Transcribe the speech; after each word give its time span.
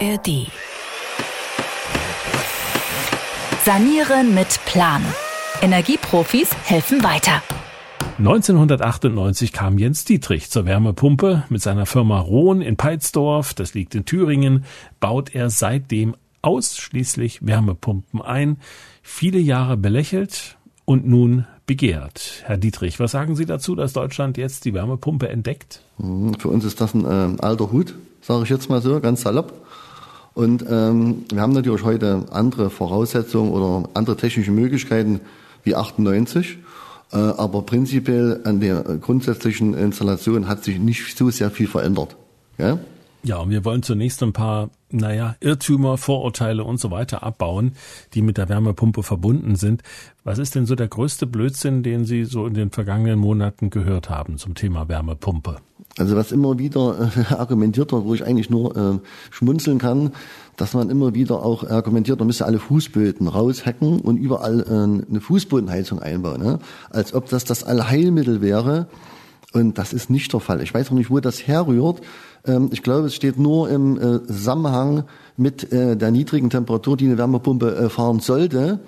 ARD. 0.00 0.46
Sanieren 3.64 4.34
mit 4.34 4.60
Plan. 4.66 5.02
Energieprofis 5.60 6.50
helfen 6.64 7.02
weiter. 7.02 7.42
1998 8.18 9.52
kam 9.52 9.78
Jens 9.78 10.04
Dietrich 10.04 10.50
zur 10.50 10.66
Wärmepumpe. 10.66 11.44
Mit 11.48 11.62
seiner 11.62 11.86
Firma 11.86 12.20
Rohn 12.20 12.60
in 12.60 12.76
Peitsdorf, 12.76 13.54
das 13.54 13.74
liegt 13.74 13.94
in 13.94 14.04
Thüringen, 14.04 14.64
baut 15.00 15.34
er 15.34 15.50
seitdem 15.50 16.14
ausschließlich 16.42 17.44
Wärmepumpen 17.44 18.22
ein. 18.22 18.58
Viele 19.02 19.38
Jahre 19.38 19.76
belächelt 19.76 20.58
und 20.84 21.06
nun 21.06 21.46
begehrt. 21.66 22.42
Herr 22.44 22.56
Dietrich, 22.56 23.00
was 23.00 23.10
sagen 23.10 23.34
Sie 23.34 23.46
dazu, 23.46 23.74
dass 23.74 23.92
Deutschland 23.94 24.36
jetzt 24.36 24.64
die 24.64 24.74
Wärmepumpe 24.74 25.28
entdeckt? 25.28 25.82
Mhm, 25.98 26.34
für 26.38 26.48
uns 26.48 26.64
ist 26.64 26.80
das 26.80 26.94
ein 26.94 27.04
äh, 27.04 27.42
alter 27.42 27.72
Hut, 27.72 27.96
sage 28.20 28.44
ich 28.44 28.50
jetzt 28.50 28.70
mal 28.70 28.80
so, 28.80 29.00
ganz 29.00 29.22
salopp. 29.22 29.52
Und 30.34 30.64
ähm, 30.68 31.24
wir 31.30 31.40
haben 31.40 31.52
natürlich 31.52 31.82
heute 31.82 32.26
andere 32.30 32.70
Voraussetzungen 32.70 33.52
oder 33.52 33.88
andere 33.94 34.16
technische 34.16 34.52
Möglichkeiten 34.52 35.20
wie 35.64 35.74
98. 35.74 36.58
Äh, 37.10 37.16
aber 37.16 37.62
prinzipiell 37.62 38.40
an 38.44 38.60
der 38.60 38.82
grundsätzlichen 39.00 39.74
Installation 39.74 40.46
hat 40.48 40.64
sich 40.64 40.78
nicht 40.78 41.16
so 41.16 41.30
sehr 41.30 41.50
viel 41.50 41.66
verändert. 41.66 42.16
Ja? 42.58 42.78
Ja, 43.24 43.38
und 43.38 43.50
wir 43.50 43.64
wollen 43.64 43.82
zunächst 43.82 44.22
ein 44.22 44.32
paar, 44.32 44.70
naja, 44.90 45.34
Irrtümer, 45.40 45.98
Vorurteile 45.98 46.62
und 46.62 46.78
so 46.78 46.90
weiter 46.90 47.22
abbauen, 47.24 47.72
die 48.14 48.22
mit 48.22 48.38
der 48.38 48.48
Wärmepumpe 48.48 49.02
verbunden 49.02 49.56
sind. 49.56 49.82
Was 50.22 50.38
ist 50.38 50.54
denn 50.54 50.66
so 50.66 50.76
der 50.76 50.88
größte 50.88 51.26
Blödsinn, 51.26 51.82
den 51.82 52.04
Sie 52.04 52.24
so 52.24 52.46
in 52.46 52.54
den 52.54 52.70
vergangenen 52.70 53.18
Monaten 53.18 53.70
gehört 53.70 54.08
haben 54.08 54.38
zum 54.38 54.54
Thema 54.54 54.88
Wärmepumpe? 54.88 55.56
Also 55.96 56.16
was 56.16 56.32
immer 56.32 56.58
wieder 56.58 57.10
äh, 57.16 57.34
argumentiert 57.34 57.92
wird, 57.92 58.04
wo 58.04 58.14
ich 58.14 58.24
eigentlich 58.24 58.50
nur 58.50 58.76
äh, 58.76 58.98
schmunzeln 59.30 59.78
kann, 59.78 60.12
dass 60.56 60.74
man 60.74 60.90
immer 60.90 61.14
wieder 61.14 61.42
auch 61.44 61.68
argumentiert, 61.68 62.18
man 62.18 62.26
müsse 62.26 62.46
alle 62.46 62.58
Fußböden 62.58 63.28
raushacken 63.28 64.00
und 64.00 64.16
überall 64.16 64.60
äh, 64.60 65.08
eine 65.08 65.20
Fußbodenheizung 65.20 65.98
einbauen. 65.98 66.42
Ne? 66.42 66.58
Als 66.90 67.14
ob 67.14 67.28
das 67.28 67.44
das 67.44 67.64
Allheilmittel 67.64 68.40
wäre. 68.40 68.88
Und 69.54 69.78
das 69.78 69.94
ist 69.94 70.10
nicht 70.10 70.32
der 70.32 70.40
Fall. 70.40 70.62
Ich 70.62 70.74
weiß 70.74 70.88
auch 70.88 70.94
nicht, 70.94 71.10
wo 71.10 71.20
das 71.20 71.46
herrührt. 71.46 72.02
Ähm, 72.44 72.68
ich 72.72 72.82
glaube, 72.82 73.06
es 73.06 73.14
steht 73.14 73.38
nur 73.38 73.70
im 73.70 73.96
äh, 73.96 74.26
Zusammenhang 74.26 75.04
mit 75.36 75.72
äh, 75.72 75.96
der 75.96 76.10
niedrigen 76.10 76.50
Temperatur, 76.50 76.96
die 76.96 77.06
eine 77.06 77.18
Wärmepumpe 77.18 77.74
äh, 77.74 77.88
fahren 77.88 78.20
sollte, 78.20 78.80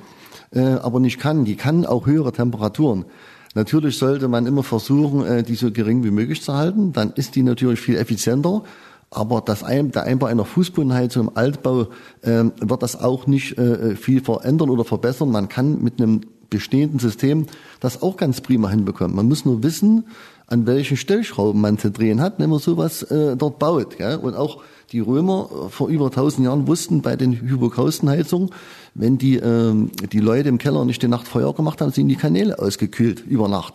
aber 0.53 0.99
nicht 0.99 1.21
kann. 1.21 1.45
Die 1.45 1.55
kann 1.55 1.87
auch 1.87 2.07
höhere 2.07 2.33
Temperaturen. 2.33 3.05
Natürlich 3.55 3.99
sollte 3.99 4.29
man 4.29 4.47
immer 4.47 4.63
versuchen, 4.63 5.45
die 5.45 5.57
so 5.57 5.73
gering 5.73 6.05
wie 6.05 6.11
möglich 6.11 6.43
zu 6.43 6.55
halten. 6.55 6.93
Dann 6.93 7.13
ist 7.13 7.35
die 7.35 7.43
natürlich 7.43 7.81
viel 7.81 7.97
effizienter. 7.97 8.63
Aber 9.11 9.41
das 9.41 9.65
Ein 9.65 9.91
der 9.91 10.05
Einbau 10.05 10.27
einer 10.27 10.45
Fußbodenheizung 10.45 11.29
im 11.29 11.37
Altbau 11.37 11.89
ähm, 12.23 12.53
wird 12.61 12.83
das 12.85 12.95
auch 12.95 13.27
nicht 13.27 13.57
viel 13.97 14.23
verändern 14.23 14.71
oder 14.71 14.85
verbessern. 14.85 15.31
Man 15.33 15.49
kann 15.49 15.83
mit 15.83 16.01
einem 16.01 16.21
bestehenden 16.51 16.99
System 16.99 17.47
das 17.79 18.03
auch 18.03 18.17
ganz 18.17 18.41
prima 18.41 18.69
hinbekommen. 18.69 19.17
Man 19.17 19.29
muss 19.29 19.45
nur 19.45 19.63
wissen, 19.63 20.05
an 20.51 20.67
welchen 20.67 20.97
Stellschrauben 20.97 21.61
man 21.61 21.79
zu 21.79 21.91
drehen 21.91 22.21
hat, 22.21 22.39
wenn 22.39 22.51
man 22.51 22.59
sowas 22.59 23.03
äh, 23.05 23.37
dort 23.37 23.59
baut. 23.59 23.97
Gell? 23.97 24.17
Und 24.17 24.35
auch 24.35 24.63
die 24.91 24.99
Römer 24.99 25.49
äh, 25.51 25.69
vor 25.71 25.89
über 25.89 26.07
1000 26.07 26.45
Jahren 26.45 26.67
wussten 26.67 27.03
bei 27.03 27.17
den 27.17 27.33
Hypokaustenheizungen, 27.33 28.51
wenn 28.95 29.17
die, 29.17 29.37
ähm, 29.37 29.93
die 30.13 30.19
Leute 30.19 30.49
im 30.49 30.59
Keller 30.59 30.85
nicht 30.85 31.03
die 31.03 31.09
Nacht 31.09 31.29
Feuer 31.29 31.55
gemacht 31.55 31.81
haben, 31.81 31.93
sind 31.93 32.09
die 32.09 32.17
Kanäle 32.17 32.59
ausgekühlt 32.59 33.25
über 33.27 33.49
Nacht. 33.49 33.75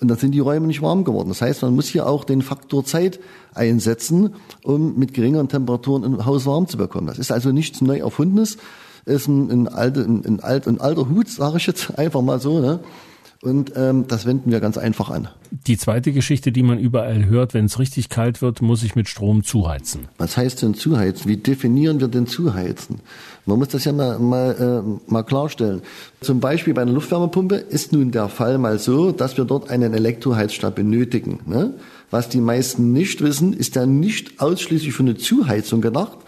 Und 0.00 0.08
dann 0.08 0.18
sind 0.18 0.32
die 0.32 0.40
Räume 0.40 0.68
nicht 0.68 0.80
warm 0.80 1.04
geworden. 1.04 1.28
Das 1.28 1.42
heißt, 1.42 1.62
man 1.62 1.74
muss 1.74 1.86
hier 1.86 2.06
auch 2.06 2.24
den 2.24 2.42
Faktor 2.42 2.84
Zeit 2.84 3.18
einsetzen, 3.54 4.34
um 4.62 4.98
mit 4.98 5.14
geringeren 5.14 5.48
Temperaturen 5.48 6.04
ein 6.04 6.24
Haus 6.24 6.46
warm 6.46 6.68
zu 6.68 6.76
bekommen. 6.76 7.08
Das 7.08 7.18
ist 7.18 7.32
also 7.32 7.50
nichts 7.50 7.80
neu 7.80 7.98
erfundenes, 7.98 8.58
ist 9.04 9.26
ein, 9.26 9.50
ein, 9.50 9.68
alte, 9.68 10.02
ein, 10.02 10.24
ein, 10.24 10.40
alt, 10.40 10.68
ein 10.68 10.80
alter 10.80 11.08
Hut, 11.08 11.28
sage 11.28 11.56
ich 11.56 11.66
jetzt 11.66 11.98
einfach 11.98 12.22
mal 12.22 12.40
so. 12.40 12.60
Ne? 12.60 12.80
Und 13.42 13.72
ähm, 13.74 14.06
das 14.06 14.24
wenden 14.24 14.52
wir 14.52 14.60
ganz 14.60 14.78
einfach 14.78 15.10
an. 15.10 15.26
Die 15.50 15.76
zweite 15.76 16.12
Geschichte, 16.12 16.52
die 16.52 16.62
man 16.62 16.78
überall 16.78 17.26
hört, 17.26 17.54
wenn 17.54 17.64
es 17.64 17.80
richtig 17.80 18.08
kalt 18.08 18.40
wird, 18.40 18.62
muss 18.62 18.84
ich 18.84 18.94
mit 18.94 19.08
Strom 19.08 19.42
zuheizen. 19.42 20.06
Was 20.16 20.36
heißt 20.36 20.62
denn 20.62 20.74
zuheizen? 20.74 21.28
Wie 21.28 21.36
definieren 21.38 21.98
wir 21.98 22.06
denn 22.06 22.28
zuheizen? 22.28 23.00
Man 23.44 23.58
muss 23.58 23.68
das 23.68 23.84
ja 23.84 23.92
mal, 23.92 24.20
mal, 24.20 24.84
äh, 24.86 25.10
mal 25.12 25.24
klarstellen. 25.24 25.82
Zum 26.20 26.38
Beispiel 26.38 26.72
bei 26.72 26.82
einer 26.82 26.92
Luftwärmepumpe 26.92 27.56
ist 27.56 27.92
nun 27.92 28.12
der 28.12 28.28
Fall 28.28 28.58
mal 28.58 28.78
so, 28.78 29.10
dass 29.10 29.36
wir 29.36 29.44
dort 29.44 29.70
einen 29.70 29.92
Elektroheizstab 29.92 30.76
benötigen. 30.76 31.40
Ne? 31.44 31.74
Was 32.12 32.28
die 32.28 32.40
meisten 32.40 32.92
nicht 32.92 33.22
wissen, 33.22 33.54
ist 33.54 33.74
ja 33.74 33.86
nicht 33.86 34.40
ausschließlich 34.40 34.92
für 34.92 35.02
eine 35.02 35.16
Zuheizung 35.16 35.80
gedacht, 35.80 36.18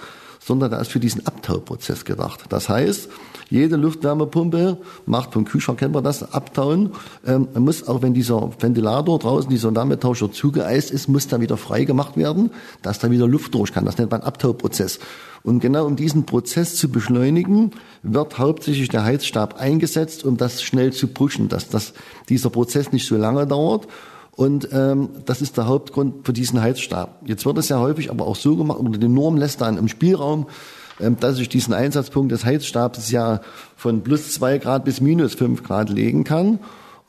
sondern 0.45 0.71
da 0.71 0.79
ist 0.79 0.93
für 0.93 1.01
diesen 1.01 1.27
Abtauprozess 1.27 2.05
gedacht. 2.05 2.45
Das 2.51 2.69
heißt, 2.69 3.09
jede 3.49 3.77
Luftwärmepumpe 3.77 4.79
macht 5.07 5.33
vom 5.33 5.45
Kühlschrank 5.45 5.79
kennt 5.79 5.95
man 5.95 6.05
das, 6.05 6.33
abtauen. 6.33 6.93
Ähm, 7.27 7.49
muss 7.59 7.87
auch, 7.89 8.03
wenn 8.03 8.15
dieser 8.15 8.51
Ventilator 8.59 9.19
draußen, 9.19 9.49
dieser 9.49 9.75
Wärmetauscher 9.75 10.31
zugeeist 10.33 10.91
ist, 10.91 11.09
muss 11.09 11.29
da 11.29 11.41
wieder 11.41 11.57
frei 11.57 11.85
gemacht 11.85 12.17
werden, 12.17 12.51
dass 12.83 12.99
da 12.99 13.11
wieder 13.11 13.27
Luft 13.27 13.55
durch 13.55 13.73
kann. 13.73 13.85
Das 13.85 13.99
nennt 13.99 14.11
man 14.11 14.21
Abtauprozess. 14.21 14.99
Und 15.43 15.61
genau 15.61 15.87
um 15.87 15.97
diesen 15.97 16.25
Prozess 16.25 16.77
zu 16.77 16.89
beschleunigen, 16.89 17.73
wird 18.03 18.39
hauptsächlich 18.39 18.89
der 18.89 19.05
Heizstab 19.05 19.61
eingesetzt, 19.61 20.25
um 20.25 20.37
das 20.37 20.63
schnell 20.63 20.93
zu 20.93 21.09
pushen, 21.09 21.49
dass 21.49 21.69
das, 21.69 21.93
dieser 22.29 22.51
Prozess 22.51 22.93
nicht 22.93 23.07
so 23.07 23.17
lange 23.17 23.47
dauert. 23.47 23.87
Und 24.37 24.69
ähm, 24.73 25.11
das 25.27 25.43
ist 25.43 25.57
der 25.57 25.69
Hauptgrund 25.69 26.27
für 26.27 26.33
diesen 26.33 26.61
Heizstab. 26.61 27.23
Jetzt 27.25 27.47
wird 27.47 27.57
es 27.59 27.69
ja 27.69 27.79
häufig 27.79 28.11
aber 28.11 28.27
auch 28.27 28.37
so 28.37 28.57
gemacht, 28.57 28.81
oder 28.81 28.99
die 28.99 29.09
Norm 29.09 29.37
lässt 29.37 29.61
dann 29.61 29.79
im 29.79 29.87
Spielraum, 29.87 30.47
ähm, 31.01 31.17
dass 31.21 31.39
ich 31.39 31.49
diesen 31.49 31.73
Einsatzpunkt 31.73 32.33
des 32.33 32.45
Heizstabs 32.45 33.11
ja 33.13 33.41
von 33.77 34.03
plus 34.03 34.33
zwei 34.33 34.59
Grad 34.59 34.85
bis 34.85 35.01
minus 35.01 35.35
fünf 35.35 35.63
Grad 35.63 35.89
legen 35.89 36.25
kann. 36.25 36.59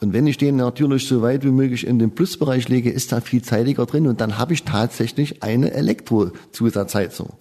Und 0.02 0.14
wenn 0.14 0.28
ich 0.28 0.38
den 0.38 0.58
natürlich 0.58 1.08
so 1.08 1.22
weit 1.24 1.44
wie 1.44 1.52
möglich 1.52 1.88
in 1.88 1.98
den 1.98 2.12
Plusbereich 2.12 2.70
lege, 2.70 2.92
ist 2.92 3.12
da 3.12 3.22
viel 3.22 3.42
zeitiger 3.42 3.88
drin 3.88 4.08
und 4.08 4.22
dann 4.22 4.38
habe 4.38 4.54
ich 4.54 4.64
tatsächlich 4.64 5.42
eine 5.42 5.72
Elektrozusatzheizung. 5.72 7.34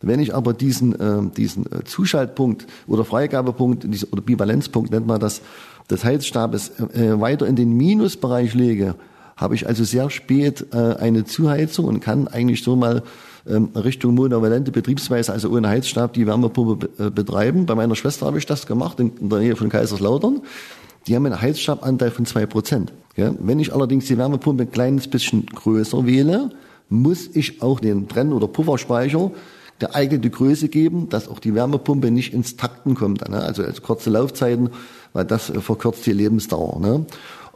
Wenn 0.00 0.20
ich 0.20 0.34
aber 0.34 0.54
diesen, 0.54 0.98
äh, 0.98 1.30
diesen 1.36 1.66
Zuschaltpunkt 1.84 2.66
oder 2.86 3.04
Freigabepunkt 3.04 3.86
oder 4.10 4.22
Bivalenzpunkt 4.22 4.92
nennt 4.92 5.06
man 5.06 5.20
das, 5.20 5.42
des 5.90 6.04
Heizstabes 6.04 6.70
äh, 6.80 7.20
weiter 7.20 7.46
in 7.46 7.56
den 7.56 7.72
Minusbereich 7.72 8.54
lege, 8.54 8.94
habe 9.36 9.54
ich 9.54 9.66
also 9.66 9.84
sehr 9.84 10.10
spät 10.10 10.66
äh, 10.72 10.76
eine 10.76 11.24
Zuheizung 11.24 11.86
und 11.86 12.00
kann 12.00 12.26
eigentlich 12.28 12.62
so 12.62 12.74
mal 12.74 13.02
ähm, 13.46 13.68
Richtung 13.74 14.14
monovalente 14.14 14.72
Betriebsweise, 14.72 15.32
also 15.32 15.50
ohne 15.50 15.68
Heizstab, 15.68 16.14
die 16.14 16.26
Wärmepumpe 16.26 16.88
äh, 16.98 17.10
betreiben. 17.10 17.66
Bei 17.66 17.74
meiner 17.74 17.94
Schwester 17.94 18.26
habe 18.26 18.38
ich 18.38 18.46
das 18.46 18.66
gemacht, 18.66 18.98
in, 18.98 19.12
der 19.28 19.38
Nähe 19.40 19.56
von 19.56 19.68
Kaiserslautern. 19.68 20.40
Die 21.06 21.14
haben 21.14 21.26
einen 21.26 21.40
Heizstabanteil 21.40 22.10
von 22.10 22.26
zwei 22.26 22.46
Prozent. 22.46 22.92
Ja? 23.16 23.32
Wenn 23.38 23.60
ich 23.60 23.72
allerdings 23.72 24.06
die 24.06 24.18
Wärmepumpe 24.18 24.64
ein 24.64 24.72
kleines 24.72 25.06
bisschen 25.06 25.46
größer 25.46 26.06
wähle, 26.06 26.50
muss 26.88 27.28
ich 27.34 27.62
auch 27.62 27.80
den 27.80 28.06
Brenn- 28.06 28.32
oder 28.32 28.48
Pufferspeicher 28.48 29.30
geeignete 29.78 30.30
Größe 30.30 30.68
geben, 30.68 31.08
dass 31.08 31.28
auch 31.28 31.38
die 31.38 31.54
Wärmepumpe 31.54 32.10
nicht 32.10 32.32
ins 32.32 32.56
Takten 32.56 32.94
kommt. 32.94 33.28
Ne? 33.28 33.38
Also, 33.38 33.62
also 33.62 33.82
kurze 33.82 34.10
Laufzeiten, 34.10 34.70
weil 35.12 35.24
das 35.24 35.50
äh, 35.50 35.60
verkürzt 35.60 36.06
die 36.06 36.12
Lebensdauer. 36.12 36.80
Ne? 36.80 37.06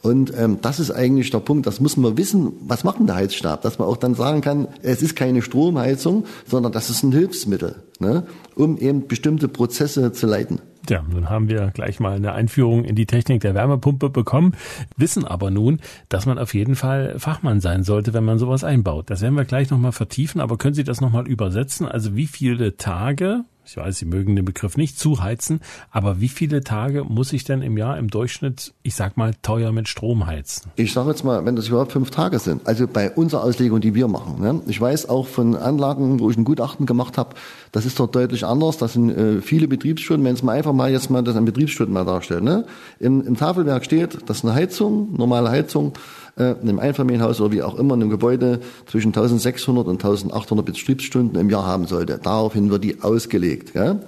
Und 0.03 0.33
ähm, 0.37 0.59
das 0.63 0.81
ist 0.81 0.91
eigentlich 0.91 1.31
der 1.31 1.41
Punkt, 1.41 1.67
das 1.67 1.81
muss 1.81 1.97
man 1.97 2.17
wissen, 2.17 2.53
was 2.63 2.85
macht 2.85 2.99
denn 2.99 3.07
der 3.07 3.17
Heizstab? 3.17 3.63
Dass 3.63 3.79
man 3.79 3.89
auch 3.89 3.99
dann 3.99 4.15
sagen 4.15 4.41
kann, 4.41 4.69
es 4.83 5.03
ist 5.03 5.15
keine 5.15 5.43
Stromheizung, 5.43 6.25
sondern 6.47 6.73
das 6.73 6.89
ist 6.89 7.03
ein 7.03 7.13
Hilfsmittel, 7.13 7.83
ne? 7.99 8.25
um 8.55 8.79
eben 8.79 9.09
bestimmte 9.09 9.49
Prozesse 9.49 10.13
zu 10.13 10.27
leiten. 10.27 10.61
Ja, 10.89 11.03
nun 11.03 11.29
haben 11.29 11.49
wir 11.49 11.71
gleich 11.73 12.01
mal 12.01 12.17
eine 12.17 12.33
Einführung 12.33 12.85
in 12.85 12.97
die 12.97 13.05
Technik 13.05 13.43
der 13.43 13.55
Wärmepumpe 13.55 14.09
bekommen, 14.09 14.55
wissen 14.97 15.27
aber 15.27 15.51
nun, 15.51 15.81
dass 16.09 16.25
man 16.25 16.39
auf 16.39 16.55
jeden 16.55 16.75
Fall 16.75 17.19
Fachmann 17.19 17.61
sein 17.61 17.85
sollte, 17.85 18.15
wenn 18.15 18.25
man 18.25 18.39
sowas 18.39 18.65
einbaut. 18.65 19.11
Das 19.11 19.21
werden 19.21 19.35
wir 19.35 19.45
gleich 19.45 19.71
nochmal 19.71 19.93
vertiefen, 19.93 20.41
aber 20.41 20.57
können 20.57 20.75
Sie 20.75 20.85
das 20.85 21.03
nochmal 21.03 21.29
übersetzen? 21.29 21.87
Also 21.87 22.17
wie 22.17 22.27
viele 22.27 22.77
Tage 22.77 23.45
ich 23.71 23.77
weiß, 23.77 23.99
Sie 23.99 24.05
mögen 24.05 24.35
den 24.35 24.45
Begriff 24.45 24.77
nicht 24.77 24.99
zuheizen, 24.99 25.61
aber 25.91 26.21
wie 26.21 26.29
viele 26.29 26.63
Tage 26.63 27.05
muss 27.05 27.33
ich 27.33 27.45
denn 27.45 27.63
im 27.63 27.79
Jahr 27.79 27.99
im 27.99 28.09
Durchschnitt, 28.09 28.75
ich 28.83 28.97
sag 28.97 29.17
mal, 29.17 29.33
teuer 29.43 29.71
mit 29.71 29.89
Strom 29.89 30.27
heizen? 30.27 30.71
Ich 30.75 30.93
sage 30.93 31.11
jetzt 31.11 31.25
mal, 31.25 31.45
wenn 31.45 31.55
das 31.55 31.69
überhaupt 31.69 31.93
fünf 31.93 32.11
Tage 32.11 32.41
sind, 32.41 32.67
also 32.67 32.89
bei 32.89 33.11
unserer 33.11 33.45
Auslegung, 33.45 33.81
die 33.81 33.95
wir 33.95 34.09
machen. 34.09 34.41
Ne? 34.41 34.61
Ich 34.67 34.81
weiß 34.81 35.09
auch 35.09 35.29
von 35.29 35.55
Anlagen, 35.55 36.19
wo 36.19 36.31
ich 36.31 36.37
ein 36.37 36.45
Gutachten 36.45 36.85
gemacht 36.85 37.17
habe, 37.17 37.37
das 37.73 37.87
ist 37.87 38.01
dort 38.01 38.15
deutlich 38.17 38.45
anders. 38.45 38.79
Das 38.79 38.95
sind 38.95 39.11
äh, 39.11 39.41
viele 39.41 39.69
Betriebsstunden. 39.69 40.25
Wenn 40.25 40.35
es 40.35 40.43
mal 40.43 40.57
einfach 40.57 40.73
mal 40.73 40.91
jetzt 40.91 41.11
mal 41.11 41.23
das 41.23 41.37
an 41.37 41.45
Betriebsstunden 41.45 41.95
mal 41.95 42.05
darstellt. 42.05 42.43
Ne? 42.43 42.67
Im, 42.99 43.25
Im 43.25 43.37
Tafelwerk 43.37 43.85
steht, 43.85 44.19
das 44.27 44.39
ist 44.39 44.45
eine 44.45 44.55
Heizung, 44.55 45.15
normale 45.17 45.51
Heizung, 45.51 45.93
äh, 46.41 46.53
in 46.63 46.69
einem 46.69 46.79
Einfamilienhaus 46.79 47.41
oder 47.41 47.53
wie 47.53 47.63
auch 47.63 47.79
immer 47.79 47.95
in 47.95 48.01
einem 48.01 48.11
Gebäude 48.11 48.61
zwischen 48.87 49.09
1600 49.09 49.87
und 49.87 50.03
1800 50.03 50.65
Betriebsstunden 50.65 51.39
im 51.39 51.51
Jahr 51.51 51.67
haben 51.67 51.87
sollte. 51.87 52.19
Daraufhin 52.23 52.71
wird 52.71 52.83
die 52.83 53.03
ausgelegt. 53.03 53.75
Gell? 53.75 54.01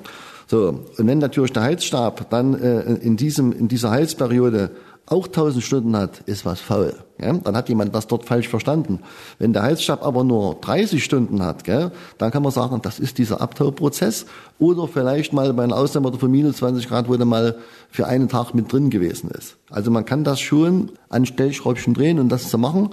So, 0.46 0.84
und 0.96 1.06
wenn 1.06 1.18
natürlich 1.18 1.52
der 1.52 1.62
Heizstab 1.62 2.30
dann 2.30 2.54
äh, 2.54 2.94
in, 2.94 3.16
diesem, 3.16 3.52
in 3.52 3.68
dieser 3.68 3.90
Heizperiode 3.90 4.70
auch 5.06 5.26
1000 5.26 5.62
Stunden 5.62 5.96
hat, 5.96 6.20
ist 6.20 6.44
was 6.44 6.60
faul. 6.60 6.94
Gell? 7.18 7.40
Dann 7.42 7.56
hat 7.56 7.68
jemand 7.68 7.94
das 7.94 8.06
dort 8.06 8.24
falsch 8.24 8.48
verstanden. 8.48 9.00
Wenn 9.38 9.52
der 9.52 9.62
Heizstab 9.62 10.04
aber 10.04 10.24
nur 10.24 10.56
30 10.60 11.02
Stunden 11.02 11.42
hat, 11.42 11.64
gell, 11.64 11.90
dann 12.18 12.30
kann 12.30 12.42
man 12.42 12.52
sagen, 12.52 12.80
das 12.82 12.98
ist 12.98 13.18
dieser 13.18 13.40
Abtauprozess. 13.40 14.26
Oder 14.58 14.88
vielleicht 14.88 15.32
mal 15.32 15.52
bei 15.52 15.64
einer 15.64 15.76
Ausnahme 15.76 16.12
von 16.12 16.30
minus 16.30 16.56
20 16.58 16.88
Grad, 16.88 17.08
wo 17.08 17.16
der 17.16 17.26
mal 17.26 17.56
für 17.90 18.06
einen 18.06 18.28
Tag 18.28 18.54
mit 18.54 18.72
drin 18.72 18.90
gewesen 18.90 19.30
ist. 19.30 19.56
Also 19.70 19.90
man 19.90 20.04
kann 20.04 20.24
das 20.24 20.40
schon 20.40 20.92
an 21.08 21.26
Stellschräubchen 21.26 21.94
drehen 21.94 22.18
und 22.18 22.28
das 22.28 22.48
zu 22.48 22.58
machen. 22.58 22.90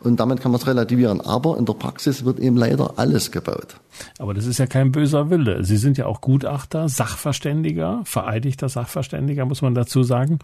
Und 0.00 0.20
damit 0.20 0.40
kann 0.40 0.52
man 0.52 0.60
es 0.60 0.66
relativieren. 0.66 1.20
Aber 1.20 1.58
in 1.58 1.64
der 1.64 1.72
Praxis 1.72 2.24
wird 2.24 2.38
eben 2.38 2.56
leider 2.56 2.94
alles 2.98 3.32
gebaut. 3.32 3.76
Aber 4.18 4.32
das 4.32 4.46
ist 4.46 4.58
ja 4.58 4.66
kein 4.66 4.92
böser 4.92 5.30
Wille. 5.30 5.64
Sie 5.64 5.76
sind 5.76 5.98
ja 5.98 6.06
auch 6.06 6.20
Gutachter, 6.20 6.88
Sachverständiger, 6.88 8.02
vereidigter 8.04 8.68
Sachverständiger, 8.68 9.44
muss 9.44 9.62
man 9.62 9.74
dazu 9.74 10.04
sagen. 10.04 10.38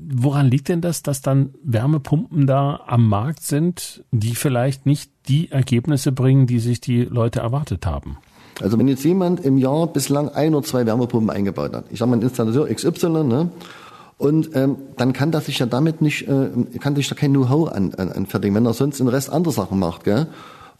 Woran 0.00 0.46
liegt 0.46 0.68
denn 0.68 0.80
das, 0.80 1.02
dass 1.02 1.22
dann 1.22 1.54
Wärmepumpen 1.64 2.46
da 2.46 2.80
am 2.86 3.08
Markt 3.08 3.42
sind, 3.42 4.04
die 4.12 4.34
vielleicht 4.34 4.86
nicht 4.86 5.10
die 5.28 5.50
Ergebnisse 5.50 6.12
bringen, 6.12 6.46
die 6.46 6.60
sich 6.60 6.80
die 6.80 7.02
Leute 7.02 7.40
erwartet 7.40 7.84
haben? 7.84 8.18
Also 8.60 8.78
wenn 8.78 8.88
jetzt 8.88 9.04
jemand 9.04 9.44
im 9.44 9.58
Jahr 9.58 9.86
bislang 9.86 10.28
ein 10.28 10.54
oder 10.54 10.66
zwei 10.66 10.86
Wärmepumpen 10.86 11.30
eingebaut 11.30 11.74
hat, 11.74 11.86
ich 11.90 11.98
sage 11.98 12.10
mal 12.10 12.16
ein 12.16 12.22
Installateur 12.22 12.68
XY, 12.72 13.08
ne, 13.24 13.50
und 14.18 14.50
ähm, 14.54 14.76
dann 14.96 15.12
kann 15.12 15.30
das 15.30 15.46
sich 15.46 15.60
ja 15.60 15.66
damit 15.66 16.02
nicht, 16.02 16.28
äh, 16.28 16.48
kann 16.80 16.96
sich 16.96 17.08
da 17.08 17.14
kein 17.14 17.32
Know-how 17.32 17.70
an, 17.70 17.94
an, 17.94 18.10
anfertigen, 18.10 18.54
wenn 18.56 18.66
er 18.66 18.74
sonst 18.74 18.98
den 18.98 19.08
Rest 19.08 19.30
andere 19.30 19.52
Sachen 19.52 19.78
macht. 19.78 20.04
Gell? 20.04 20.26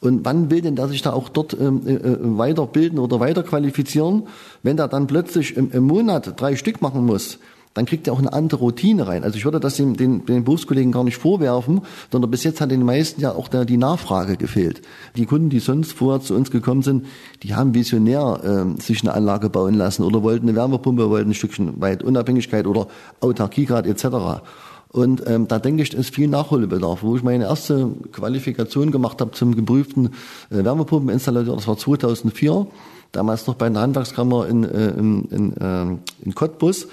Und 0.01 0.25
wann 0.25 0.51
will 0.51 0.61
denn 0.61 0.75
der 0.75 0.89
sich 0.89 1.03
da 1.03 1.13
auch 1.13 1.29
dort 1.29 1.57
ähm, 1.59 1.83
äh, 1.87 1.95
äh, 1.95 2.19
weiterbilden 2.21 2.99
oder 2.99 3.21
weiterqualifizieren, 3.21 4.25
wenn 4.65 4.77
der 4.77 4.89
dann 4.89 5.07
plötzlich 5.07 5.57
im, 5.57 5.71
im 5.71 5.85
Monat 5.85 6.41
drei 6.41 6.57
Stück 6.57 6.83
machen 6.83 7.07
muss? 7.07 7.39
Dann 7.79 7.87
kriegt 7.87 8.09
er 8.09 8.13
auch 8.13 8.19
eine 8.19 8.33
andere 8.33 8.61
Routine 8.61 9.07
rein. 9.07 9.23
Also 9.23 9.37
ich 9.37 9.45
würde 9.45 9.61
das 9.61 9.77
den, 9.77 9.95
den, 9.95 10.27
den 10.27 10.43
Berufskollegen 10.43 10.91
gar 10.91 11.05
nicht 11.05 11.17
vorwerfen, 11.17 11.83
sondern 12.11 12.29
bis 12.29 12.43
jetzt 12.43 12.61
hat 12.61 12.73
den 12.73 12.85
meisten 12.85 13.21
ja 13.21 13.33
auch 13.33 13.47
da 13.47 13.65
die 13.65 13.77
Nachfrage 13.77 14.37
gefehlt. 14.37 14.83
Die 15.17 15.27
Kunden, 15.27 15.49
die 15.49 15.61
sonst 15.61 15.93
vorher 15.93 16.21
zu 16.21 16.35
uns 16.35 16.51
gekommen 16.51 16.83
sind, 16.83 17.07
die 17.45 17.55
haben 17.55 17.75
visionär 17.75 18.41
ähm, 18.45 18.79
sich 18.79 19.03
eine 19.03 19.15
Anlage 19.15 19.49
bauen 19.49 19.75
lassen 19.75 20.03
oder 20.03 20.25
wollten 20.25 20.49
eine 20.49 20.57
Wärmepumpe, 20.57 21.09
wollten 21.09 21.31
ein 21.31 21.35
Stückchen 21.35 21.81
weit 21.81 22.03
Unabhängigkeit 22.03 22.67
oder 22.67 22.89
Autarkiegrad 23.21 23.87
etc. 23.87 24.43
Und 24.91 25.23
ähm, 25.29 25.47
da 25.47 25.61
denke 25.61 25.85
ich, 25.85 25.95
ist 25.95 26.13
viel 26.13 26.27
Nachholbedarf. 26.27 27.05
Wo 27.05 27.15
ich 27.15 27.23
meine 27.23 27.45
erste 27.45 27.91
Qualifikation 28.11 28.91
gemacht 28.91 29.21
habe 29.21 29.31
zum 29.31 29.55
geprüften 29.55 30.07
äh, 30.51 30.65
Wärmepumpeninstallateur, 30.65 31.55
das 31.55 31.69
war 31.69 31.79
2004, 31.79 32.67
damals 33.13 33.47
noch 33.47 33.55
bei 33.55 33.69
der 33.69 33.83
Handwerkskammer 33.83 34.49
in, 34.49 34.65
äh, 34.65 34.89
in, 34.89 35.25
in, 35.27 35.57
äh, 35.59 35.97
in 36.25 36.35
Cottbus. 36.35 36.89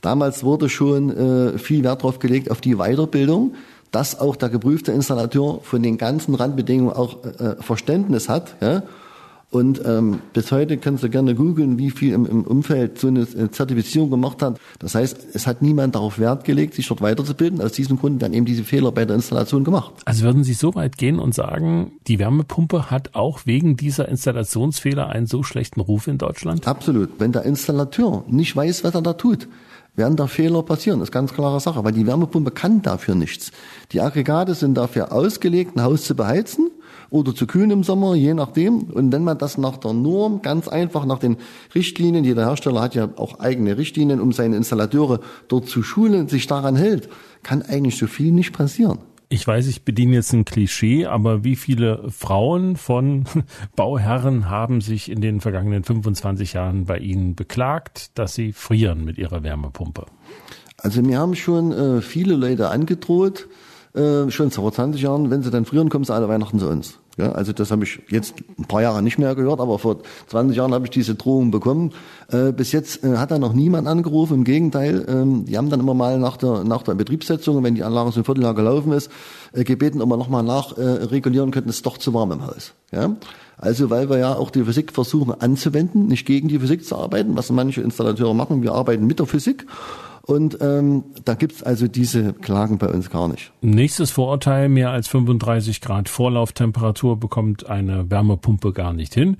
Damals 0.00 0.44
wurde 0.44 0.68
schon 0.68 1.10
äh, 1.10 1.58
viel 1.58 1.84
Wert 1.84 2.00
darauf 2.00 2.18
gelegt 2.18 2.50
auf 2.50 2.60
die 2.60 2.76
Weiterbildung, 2.76 3.54
dass 3.90 4.18
auch 4.18 4.36
der 4.36 4.48
geprüfte 4.48 4.92
Installateur 4.92 5.60
von 5.62 5.82
den 5.82 5.98
ganzen 5.98 6.34
Randbedingungen 6.34 6.94
auch 6.94 7.24
äh, 7.24 7.56
Verständnis 7.60 8.28
hat. 8.28 8.56
Ja? 8.60 8.82
Und 9.50 9.82
ähm, 9.84 10.20
bis 10.32 10.52
heute 10.52 10.78
kannst 10.78 11.02
du 11.02 11.10
gerne 11.10 11.34
googeln, 11.34 11.76
wie 11.76 11.90
viel 11.90 12.12
im, 12.12 12.24
im 12.24 12.44
Umfeld 12.44 13.00
so 13.00 13.08
eine 13.08 13.26
Zertifizierung 13.50 14.08
gemacht 14.08 14.42
hat. 14.42 14.60
Das 14.78 14.94
heißt, 14.94 15.34
es 15.34 15.48
hat 15.48 15.60
niemand 15.60 15.96
darauf 15.96 16.20
Wert 16.20 16.44
gelegt, 16.44 16.74
sich 16.74 16.86
dort 16.86 17.00
weiterzubilden. 17.00 17.60
Aus 17.60 17.72
diesem 17.72 17.98
Grund 17.98 18.20
werden 18.20 18.32
eben 18.32 18.46
diese 18.46 18.62
Fehler 18.62 18.92
bei 18.92 19.04
der 19.04 19.16
Installation 19.16 19.64
gemacht. 19.64 19.92
Also 20.04 20.24
würden 20.24 20.44
Sie 20.44 20.52
so 20.52 20.76
weit 20.76 20.96
gehen 20.98 21.18
und 21.18 21.34
sagen, 21.34 21.92
die 22.06 22.20
Wärmepumpe 22.20 22.92
hat 22.92 23.16
auch 23.16 23.40
wegen 23.44 23.76
dieser 23.76 24.08
Installationsfehler 24.08 25.08
einen 25.08 25.26
so 25.26 25.42
schlechten 25.42 25.80
Ruf 25.80 26.06
in 26.06 26.18
Deutschland? 26.18 26.68
Absolut. 26.68 27.10
Wenn 27.18 27.32
der 27.32 27.42
Installateur 27.42 28.22
nicht 28.28 28.54
weiß, 28.54 28.84
was 28.84 28.94
er 28.94 29.02
da 29.02 29.14
tut, 29.14 29.48
werden 29.96 30.16
da 30.16 30.26
Fehler 30.26 30.62
passieren. 30.62 31.00
Das 31.00 31.08
ist 31.08 31.12
ganz 31.12 31.32
klare 31.32 31.60
Sache, 31.60 31.84
weil 31.84 31.92
die 31.92 32.06
Wärmepumpe 32.06 32.50
kann 32.50 32.82
dafür 32.82 33.14
nichts. 33.14 33.52
Die 33.92 34.00
Aggregate 34.00 34.54
sind 34.54 34.74
dafür 34.74 35.12
ausgelegt, 35.12 35.76
ein 35.76 35.82
Haus 35.82 36.04
zu 36.04 36.14
beheizen 36.14 36.70
oder 37.10 37.34
zu 37.34 37.46
kühlen 37.46 37.70
im 37.70 37.82
Sommer, 37.82 38.14
je 38.14 38.34
nachdem. 38.34 38.84
Und 38.84 39.12
wenn 39.12 39.24
man 39.24 39.38
das 39.38 39.58
nach 39.58 39.76
der 39.76 39.92
Norm, 39.92 40.42
ganz 40.42 40.68
einfach 40.68 41.04
nach 41.04 41.18
den 41.18 41.36
Richtlinien, 41.74 42.24
jeder 42.24 42.46
Hersteller 42.46 42.80
hat 42.80 42.94
ja 42.94 43.08
auch 43.16 43.40
eigene 43.40 43.76
Richtlinien, 43.76 44.20
um 44.20 44.32
seine 44.32 44.56
Installateure 44.56 45.20
dort 45.48 45.68
zu 45.68 45.82
schulen, 45.82 46.28
sich 46.28 46.46
daran 46.46 46.76
hält, 46.76 47.08
kann 47.42 47.62
eigentlich 47.62 47.98
so 47.98 48.06
viel 48.06 48.32
nicht 48.32 48.52
passieren. 48.52 48.98
Ich 49.32 49.46
weiß, 49.46 49.68
ich 49.68 49.84
bediene 49.84 50.16
jetzt 50.16 50.32
ein 50.32 50.44
Klischee, 50.44 51.06
aber 51.06 51.44
wie 51.44 51.54
viele 51.54 52.10
Frauen 52.10 52.74
von 52.74 53.26
Bauherren 53.76 54.50
haben 54.50 54.80
sich 54.80 55.08
in 55.08 55.20
den 55.20 55.40
vergangenen 55.40 55.84
25 55.84 56.54
Jahren 56.54 56.84
bei 56.84 56.98
Ihnen 56.98 57.36
beklagt, 57.36 58.18
dass 58.18 58.34
sie 58.34 58.52
frieren 58.52 59.04
mit 59.04 59.18
ihrer 59.18 59.44
Wärmepumpe? 59.44 60.06
Also 60.78 61.00
mir 61.00 61.20
haben 61.20 61.36
schon 61.36 61.70
äh, 61.70 62.00
viele 62.00 62.34
Leute 62.34 62.70
angedroht, 62.70 63.46
äh, 63.94 64.28
schon 64.32 64.50
vor 64.50 64.72
20 64.72 65.00
Jahren, 65.00 65.30
wenn 65.30 65.44
sie 65.44 65.52
dann 65.52 65.64
frieren, 65.64 65.90
kommen 65.90 66.04
sie 66.04 66.12
alle 66.12 66.28
Weihnachten 66.28 66.58
zu 66.58 66.68
uns. 66.68 66.98
Ja, 67.20 67.32
also 67.32 67.52
das 67.52 67.70
habe 67.70 67.84
ich 67.84 68.00
jetzt 68.08 68.34
ein 68.58 68.64
paar 68.64 68.80
Jahre 68.80 69.02
nicht 69.02 69.18
mehr 69.18 69.34
gehört, 69.34 69.60
aber 69.60 69.78
vor 69.78 69.98
20 70.28 70.56
Jahren 70.56 70.72
habe 70.72 70.86
ich 70.86 70.90
diese 70.90 71.16
Drohung 71.16 71.50
bekommen. 71.50 71.92
Äh, 72.28 72.52
bis 72.52 72.72
jetzt 72.72 73.04
äh, 73.04 73.18
hat 73.18 73.30
da 73.30 73.38
noch 73.38 73.52
niemand 73.52 73.86
angerufen. 73.88 74.36
Im 74.36 74.44
Gegenteil, 74.44 75.04
ähm, 75.06 75.44
die 75.44 75.58
haben 75.58 75.68
dann 75.68 75.80
immer 75.80 75.92
mal 75.92 76.18
nach 76.18 76.38
der, 76.38 76.64
nach 76.64 76.82
der 76.82 76.94
Betriebssetzung, 76.94 77.62
wenn 77.62 77.74
die 77.74 77.84
Anlage 77.84 78.10
so 78.12 78.20
ein 78.20 78.24
Vierteljahr 78.24 78.54
gelaufen 78.54 78.92
ist, 78.92 79.10
äh, 79.52 79.64
gebeten, 79.64 80.00
ob 80.00 80.08
wir 80.08 80.16
nochmal 80.16 80.42
nachregulieren 80.42 81.50
könnten, 81.50 81.68
es 81.68 81.76
ist 81.76 81.86
doch 81.86 81.98
zu 81.98 82.14
warm 82.14 82.32
im 82.32 82.46
Haus. 82.46 82.72
Ja? 82.90 83.14
Also 83.58 83.90
weil 83.90 84.08
wir 84.08 84.16
ja 84.16 84.34
auch 84.34 84.48
die 84.48 84.64
Physik 84.64 84.92
versuchen 84.92 85.38
anzuwenden, 85.38 86.06
nicht 86.06 86.26
gegen 86.26 86.48
die 86.48 86.58
Physik 86.58 86.86
zu 86.86 86.96
arbeiten, 86.96 87.36
was 87.36 87.50
manche 87.50 87.82
Installateure 87.82 88.32
machen. 88.32 88.62
Wir 88.62 88.72
arbeiten 88.72 89.06
mit 89.06 89.18
der 89.18 89.26
Physik 89.26 89.66
und 90.30 90.58
ähm, 90.60 91.02
da 91.24 91.34
gibt's 91.34 91.64
also 91.64 91.88
diese 91.88 92.32
Klagen 92.32 92.78
bei 92.78 92.86
uns 92.86 93.10
gar 93.10 93.26
nicht. 93.26 93.50
Nächstes 93.62 94.12
Vorurteil, 94.12 94.68
mehr 94.68 94.90
als 94.90 95.08
35 95.08 95.80
Grad 95.80 96.08
Vorlauftemperatur 96.08 97.18
bekommt 97.18 97.68
eine 97.68 98.08
Wärmepumpe 98.12 98.72
gar 98.72 98.92
nicht 98.92 99.12
hin. 99.12 99.38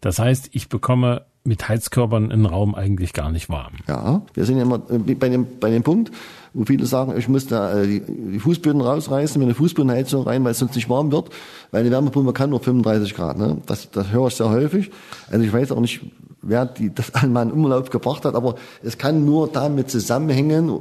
Das 0.00 0.18
heißt, 0.18 0.50
ich 0.50 0.68
bekomme 0.68 1.22
mit 1.44 1.68
Heizkörpern 1.68 2.32
einen 2.32 2.46
Raum 2.46 2.74
eigentlich 2.74 3.12
gar 3.12 3.30
nicht 3.30 3.50
warm. 3.50 3.74
Ja, 3.86 4.22
wir 4.34 4.44
sind 4.44 4.56
ja 4.56 4.62
immer 4.62 4.80
äh, 4.90 5.14
bei 5.14 5.28
dem, 5.28 5.46
bei 5.60 5.70
dem 5.70 5.84
Punkt, 5.84 6.10
wo 6.54 6.64
viele 6.64 6.86
sagen, 6.86 7.14
ich 7.16 7.28
muss 7.28 7.46
da 7.46 7.80
äh, 7.80 7.86
die 7.86 8.38
Fußböden 8.40 8.80
rausreißen, 8.80 9.38
mir 9.38 9.46
eine 9.46 9.54
Fußbodenheizung 9.54 10.24
rein, 10.24 10.42
weil 10.42 10.52
es 10.52 10.58
sonst 10.58 10.74
nicht 10.74 10.88
warm 10.88 11.12
wird, 11.12 11.30
weil 11.70 11.82
eine 11.82 11.90
Wärmepumpe 11.92 12.32
kann 12.32 12.50
nur 12.50 12.60
35 12.60 13.14
Grad. 13.14 13.38
Ne? 13.38 13.58
Das, 13.66 13.92
das 13.92 14.10
höre 14.10 14.26
ich 14.26 14.34
sehr 14.34 14.50
häufig. 14.50 14.90
Also 15.30 15.44
ich 15.44 15.52
weiß 15.52 15.70
auch 15.70 15.80
nicht, 15.80 16.00
wer 16.42 16.66
die, 16.66 16.94
das 16.94 17.14
einmal 17.14 17.46
in 17.46 17.52
Umlauf 17.52 17.90
gebracht 17.90 18.24
hat, 18.24 18.34
aber 18.34 18.56
es 18.82 18.98
kann 18.98 19.24
nur 19.24 19.48
damit 19.48 19.90
zusammenhängen, 19.90 20.80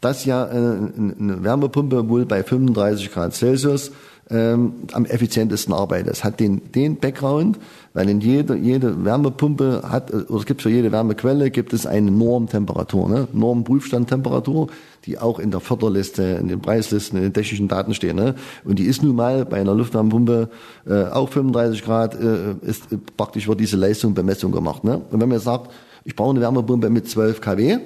dass 0.00 0.24
ja 0.24 0.46
äh, 0.46 0.50
eine 0.50 1.42
Wärmepumpe 1.42 2.08
wohl 2.08 2.24
bei 2.24 2.42
35 2.42 3.12
Grad 3.12 3.34
Celsius 3.34 3.92
ähm, 4.30 4.72
am 4.92 5.04
effizientesten 5.04 5.74
arbeitet. 5.74 6.12
Es 6.12 6.24
hat 6.24 6.40
den, 6.40 6.72
den 6.72 6.96
Background, 6.96 7.58
weil 7.94 8.08
in 8.08 8.20
jede, 8.20 8.56
jede 8.56 9.04
Wärmepumpe 9.04 9.82
hat, 9.88 10.12
oder 10.12 10.38
es 10.38 10.46
gibt 10.46 10.62
für 10.62 10.70
jede 10.70 10.92
Wärmequelle, 10.92 11.50
gibt 11.50 11.72
es 11.72 11.86
eine 11.86 12.10
Normtemperatur, 12.10 13.08
ne? 13.08 13.28
Normprüfstandtemperatur, 13.32 14.68
die 15.06 15.18
auch 15.18 15.38
in 15.38 15.50
der 15.50 15.60
Förderliste, 15.60 16.22
in 16.40 16.48
den 16.48 16.60
Preislisten, 16.60 17.16
in 17.18 17.24
den 17.24 17.32
technischen 17.32 17.68
Daten 17.68 17.94
stehen. 17.94 18.16
Ne? 18.16 18.34
Und 18.64 18.78
die 18.78 18.84
ist 18.84 19.02
nun 19.02 19.16
mal 19.16 19.44
bei 19.44 19.60
einer 19.60 19.74
Luftwärmepumpe 19.74 20.50
äh, 20.86 21.04
auch 21.04 21.28
35 21.28 21.82
Grad, 21.82 22.14
äh, 22.14 22.54
ist 22.62 22.92
äh, 22.92 22.98
praktisch 23.16 23.48
wird 23.48 23.60
diese 23.60 23.76
Leistung 23.76 24.14
Bemessung 24.14 24.52
gemacht. 24.52 24.84
Ne? 24.84 25.00
Und 25.10 25.20
wenn 25.20 25.28
man 25.28 25.38
sagt, 25.38 25.72
ich 26.04 26.14
brauche 26.14 26.30
eine 26.30 26.40
Wärmepumpe 26.40 26.90
mit 26.90 27.08
12 27.08 27.40
kW, 27.40 27.78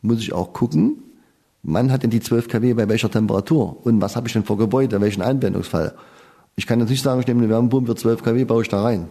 muss 0.00 0.20
ich 0.20 0.32
auch 0.32 0.52
gucken, 0.52 0.96
Wann 1.62 1.92
hat 1.92 2.02
denn 2.02 2.10
die 2.10 2.20
12 2.20 2.48
kW 2.48 2.74
bei 2.74 2.88
welcher 2.88 3.10
Temperatur? 3.10 3.86
Und 3.86 4.00
was 4.00 4.16
habe 4.16 4.26
ich 4.26 4.32
denn 4.32 4.44
für 4.44 4.56
Gebäude, 4.56 5.00
welchen 5.00 5.22
Anwendungsfall? 5.22 5.94
Ich 6.56 6.66
kann 6.66 6.80
jetzt 6.80 6.90
nicht 6.90 7.02
sagen, 7.02 7.20
ich 7.20 7.26
nehme 7.26 7.40
eine 7.40 7.50
Wärmepumpe 7.50 7.92
für 7.92 7.96
12 7.96 8.22
kW, 8.22 8.44
baue 8.44 8.62
ich 8.62 8.68
da 8.68 8.82
rein. 8.82 9.08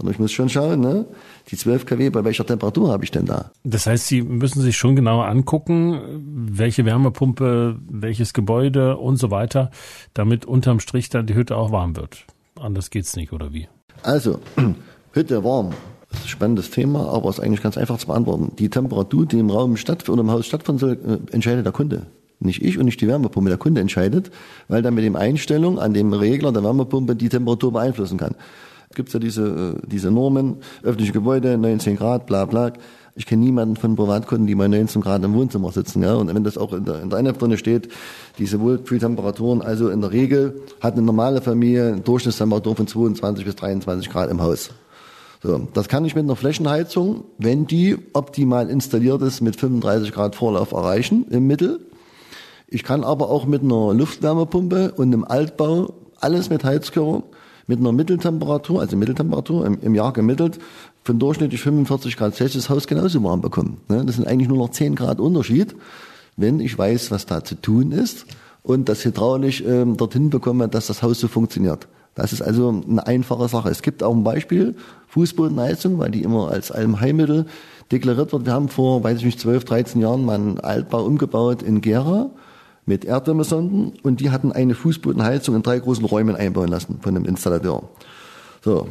Und 0.00 0.10
ich 0.10 0.18
muss 0.18 0.32
schon 0.32 0.48
schauen, 0.48 0.80
ne? 0.80 1.06
die 1.48 1.56
12 1.56 1.86
kW, 1.86 2.10
bei 2.10 2.24
welcher 2.24 2.44
Temperatur 2.44 2.90
habe 2.90 3.04
ich 3.04 3.12
denn 3.12 3.26
da? 3.26 3.52
Das 3.62 3.86
heißt, 3.86 4.08
Sie 4.08 4.22
müssen 4.22 4.60
sich 4.62 4.76
schon 4.76 4.96
genauer 4.96 5.26
angucken, 5.26 6.00
welche 6.50 6.84
Wärmepumpe, 6.84 7.78
welches 7.88 8.32
Gebäude 8.32 8.96
und 8.96 9.16
so 9.16 9.30
weiter, 9.30 9.70
damit 10.12 10.44
unterm 10.44 10.80
Strich 10.80 11.08
dann 11.08 11.26
die 11.26 11.34
Hütte 11.34 11.56
auch 11.56 11.70
warm 11.70 11.96
wird. 11.96 12.26
Anders 12.58 12.90
geht's 12.90 13.14
nicht, 13.14 13.32
oder 13.32 13.52
wie? 13.52 13.68
Also, 14.02 14.40
Hütte 15.12 15.44
warm. 15.44 15.70
Das 16.12 16.20
ist 16.20 16.26
ein 16.26 16.28
spannendes 16.28 16.70
Thema, 16.70 17.08
aber 17.08 17.30
ist 17.30 17.40
eigentlich 17.40 17.62
ganz 17.62 17.76
einfach 17.76 17.98
zu 17.98 18.06
beantworten. 18.06 18.52
Die 18.58 18.68
Temperatur, 18.68 19.26
die 19.26 19.38
im 19.38 19.50
Raum 19.50 19.76
stattfindet 19.76 20.10
oder 20.10 20.20
im 20.22 20.30
Haus 20.30 20.46
stattfinden 20.46 20.78
soll, 20.78 20.92
äh, 20.92 21.34
entscheidet 21.34 21.64
der 21.64 21.72
Kunde. 21.72 22.06
Nicht 22.38 22.62
ich 22.62 22.78
und 22.78 22.86
nicht 22.86 23.00
die 23.00 23.08
Wärmepumpe. 23.08 23.48
Der 23.48 23.58
Kunde 23.58 23.80
entscheidet, 23.80 24.30
weil 24.68 24.84
er 24.84 24.90
mit 24.90 25.04
dem 25.04 25.16
Einstellung 25.16 25.78
an 25.78 25.94
dem 25.94 26.12
Regler 26.12 26.52
der 26.52 26.62
Wärmepumpe 26.62 27.14
die 27.16 27.28
Temperatur 27.28 27.72
beeinflussen 27.72 28.18
kann. 28.18 28.34
Es 28.90 28.96
gibt 28.96 29.12
ja 29.12 29.20
diese, 29.20 29.76
äh, 29.82 29.86
diese 29.86 30.10
Normen, 30.10 30.56
öffentliche 30.82 31.12
Gebäude, 31.12 31.56
19 31.56 31.96
Grad, 31.96 32.26
bla 32.26 32.44
bla. 32.44 32.72
Ich 33.14 33.26
kenne 33.26 33.42
niemanden 33.42 33.76
von 33.76 33.94
Privatkunden, 33.94 34.46
die 34.46 34.54
bei 34.54 34.68
19 34.68 35.02
Grad 35.02 35.22
im 35.22 35.34
Wohnzimmer 35.34 35.70
sitzen. 35.70 36.02
Ja? 36.02 36.14
Und 36.14 36.34
wenn 36.34 36.44
das 36.44 36.58
auch 36.58 36.72
in 36.72 36.84
der, 36.84 37.02
in 37.02 37.10
der 37.10 37.18
Einheit 37.18 37.40
drin 37.40 37.56
steht, 37.56 37.88
diese 38.38 38.60
Wohlfühltemperaturen, 38.60 39.62
also 39.62 39.90
in 39.90 40.00
der 40.00 40.12
Regel 40.12 40.62
hat 40.80 40.94
eine 40.94 41.02
normale 41.02 41.42
Familie 41.42 41.92
eine 41.92 42.00
Durchschnittstemperatur 42.00 42.76
von 42.76 42.86
22 42.86 43.44
bis 43.44 43.56
23 43.56 44.10
Grad 44.10 44.30
im 44.30 44.42
Haus. 44.42 44.70
So, 45.42 45.68
das 45.74 45.88
kann 45.88 46.04
ich 46.04 46.14
mit 46.14 46.24
einer 46.24 46.36
Flächenheizung, 46.36 47.24
wenn 47.38 47.66
die 47.66 47.98
optimal 48.12 48.70
installiert 48.70 49.22
ist, 49.22 49.40
mit 49.40 49.56
35 49.56 50.12
Grad 50.12 50.36
Vorlauf 50.36 50.70
erreichen 50.70 51.26
im 51.30 51.48
Mittel. 51.48 51.80
Ich 52.68 52.84
kann 52.84 53.02
aber 53.02 53.28
auch 53.28 53.44
mit 53.44 53.62
einer 53.62 53.92
Luftwärmepumpe 53.92 54.92
und 54.92 55.12
einem 55.12 55.24
Altbau 55.24 55.94
alles 56.20 56.48
mit 56.48 56.64
Heizkörper 56.64 57.24
mit 57.66 57.78
einer 57.78 57.92
Mitteltemperatur, 57.92 58.80
also 58.80 58.96
Mitteltemperatur 58.96 59.66
im, 59.66 59.78
im 59.80 59.94
Jahr 59.94 60.12
gemittelt, 60.12 60.58
von 61.04 61.18
durchschnittlich 61.18 61.60
45 61.62 62.16
Grad 62.16 62.34
Celsius 62.34 62.70
Haus 62.70 62.86
genauso 62.86 63.22
warm 63.22 63.40
bekommen. 63.40 63.78
Ne? 63.88 64.04
Das 64.04 64.16
sind 64.16 64.26
eigentlich 64.26 64.48
nur 64.48 64.58
noch 64.58 64.70
10 64.70 64.94
Grad 64.94 65.20
Unterschied, 65.20 65.74
wenn 66.36 66.60
ich 66.60 66.76
weiß, 66.76 67.10
was 67.10 67.26
da 67.26 67.44
zu 67.44 67.54
tun 67.56 67.92
ist 67.92 68.26
und 68.62 68.88
das 68.88 69.04
hydraulisch 69.04 69.62
ähm, 69.66 69.96
dorthin 69.96 70.30
bekomme, 70.30 70.68
dass 70.68 70.86
das 70.86 71.02
Haus 71.02 71.20
so 71.20 71.28
funktioniert. 71.28 71.88
Das 72.14 72.32
ist 72.32 72.42
also 72.42 72.82
eine 72.88 73.06
einfache 73.06 73.48
Sache. 73.48 73.70
Es 73.70 73.82
gibt 73.82 74.02
auch 74.02 74.14
ein 74.14 74.22
Beispiel, 74.22 74.74
Fußbodenheizung, 75.12 75.98
weil 75.98 76.10
die 76.10 76.22
immer 76.22 76.50
als 76.50 76.70
Allheilmittel 76.70 77.44
deklariert 77.90 78.32
wird. 78.32 78.46
Wir 78.46 78.54
haben 78.54 78.70
vor, 78.70 79.04
weiß 79.04 79.18
ich 79.18 79.24
nicht, 79.26 79.40
12, 79.40 79.64
13 79.64 80.00
Jahren 80.00 80.24
mal 80.24 80.36
einen 80.36 80.58
Altbau 80.58 81.04
umgebaut 81.04 81.62
in 81.62 81.82
Gera 81.82 82.30
mit 82.86 83.04
Erdwärmesonden 83.04 83.92
und 84.02 84.20
die 84.20 84.30
hatten 84.30 84.52
eine 84.52 84.74
Fußbodenheizung 84.74 85.54
in 85.54 85.62
drei 85.62 85.78
großen 85.78 86.04
Räumen 86.06 86.34
einbauen 86.34 86.68
lassen 86.68 86.98
von 87.02 87.14
dem 87.14 87.26
Installateur. 87.26 87.90
So, 88.62 88.88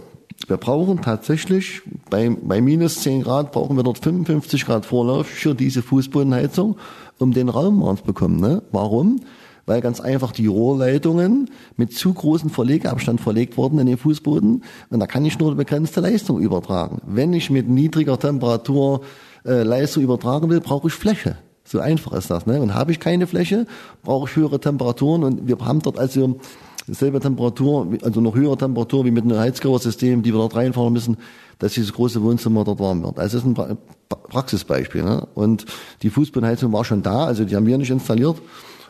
wir 0.48 0.58
brauchen 0.58 1.02
tatsächlich 1.02 1.82
bei, 2.12 2.30
bei 2.30 2.62
minus 2.62 3.02
10 3.02 3.24
Grad 3.24 3.52
brauchen 3.52 3.76
wir 3.76 3.84
dort 3.84 3.98
55 3.98 4.66
Grad 4.68 4.86
Vorlauf 4.86 5.26
für 5.26 5.56
diese 5.56 5.82
Fußbodenheizung, 5.82 6.78
um 7.18 7.34
den 7.34 7.50
Raum 7.50 7.82
warm 7.82 7.98
zu 7.98 8.04
bekommen. 8.04 8.40
Ne? 8.40 8.62
Warum? 8.72 9.22
Weil 9.66 9.82
ganz 9.82 10.00
einfach 10.00 10.32
die 10.32 10.48
Rohrleitungen 10.48 11.50
mit 11.78 11.94
zu 11.94 12.14
großem 12.14 12.50
Verlegeabstand 12.50 13.22
verlegt 13.22 13.58
wurden 13.58 13.80
in 13.80 13.88
den 13.88 13.98
Fußboden 13.98 14.64
und 14.90 15.00
da 15.00 15.08
kann 15.08 15.26
ich 15.26 15.38
nur 15.40 15.50
eine 15.50 15.58
begrenzte 15.58 16.02
Leistung 16.02 16.40
übertragen. 16.40 17.02
Wenn 17.06 17.34
ich 17.34 17.50
mit 17.50 17.70
niedriger 17.70 18.18
Temperatur 18.18 19.02
äh, 19.46 19.64
Leistung 19.64 20.04
übertragen 20.04 20.50
will, 20.50 20.62
brauche 20.62 20.88
ich 20.88 20.94
Fläche. 20.94 21.38
So 21.64 21.80
einfach 21.80 22.14
ist 22.14 22.30
das. 22.30 22.46
Ne? 22.48 22.62
Und 22.62 22.74
habe 22.74 22.92
ich 22.92 23.00
keine 23.00 23.28
Fläche, 23.28 23.66
brauche 24.04 24.30
ich 24.30 24.36
höhere 24.36 24.60
Temperaturen 24.60 25.24
und 25.24 25.48
wir 25.48 25.58
haben 25.60 25.82
dort 25.82 25.98
also 25.98 26.40
dieselbe 26.88 27.20
Temperatur, 27.20 27.88
also 28.04 28.22
noch 28.22 28.36
höhere 28.36 28.58
Temperatur 28.58 29.06
wie 29.06 29.12
mit 29.12 29.24
einem 29.24 29.38
Heizkörpersystem, 29.38 30.24
die 30.24 30.34
wir 30.34 30.40
dort 30.40 30.56
reinfahren 30.56 30.92
müssen, 30.92 31.18
dass 31.60 31.74
dieses 31.74 31.94
große 31.94 32.22
Wohnzimmer 32.22 32.64
dort 32.64 32.80
warm 32.80 33.04
wird. 33.04 33.20
Also 33.20 33.38
das 33.38 33.48
ist 33.48 33.60
ein 33.60 33.78
Praxisbeispiel. 34.10 35.04
Ne? 35.04 35.28
Und 35.36 35.66
die 36.02 36.10
Fußbodenheizung 36.10 36.74
war 36.74 36.84
schon 36.84 37.04
da, 37.04 37.26
also 37.26 37.46
die 37.46 37.56
haben 37.56 37.66
wir 37.66 37.78
nicht 37.78 37.92
installiert. 37.92 38.42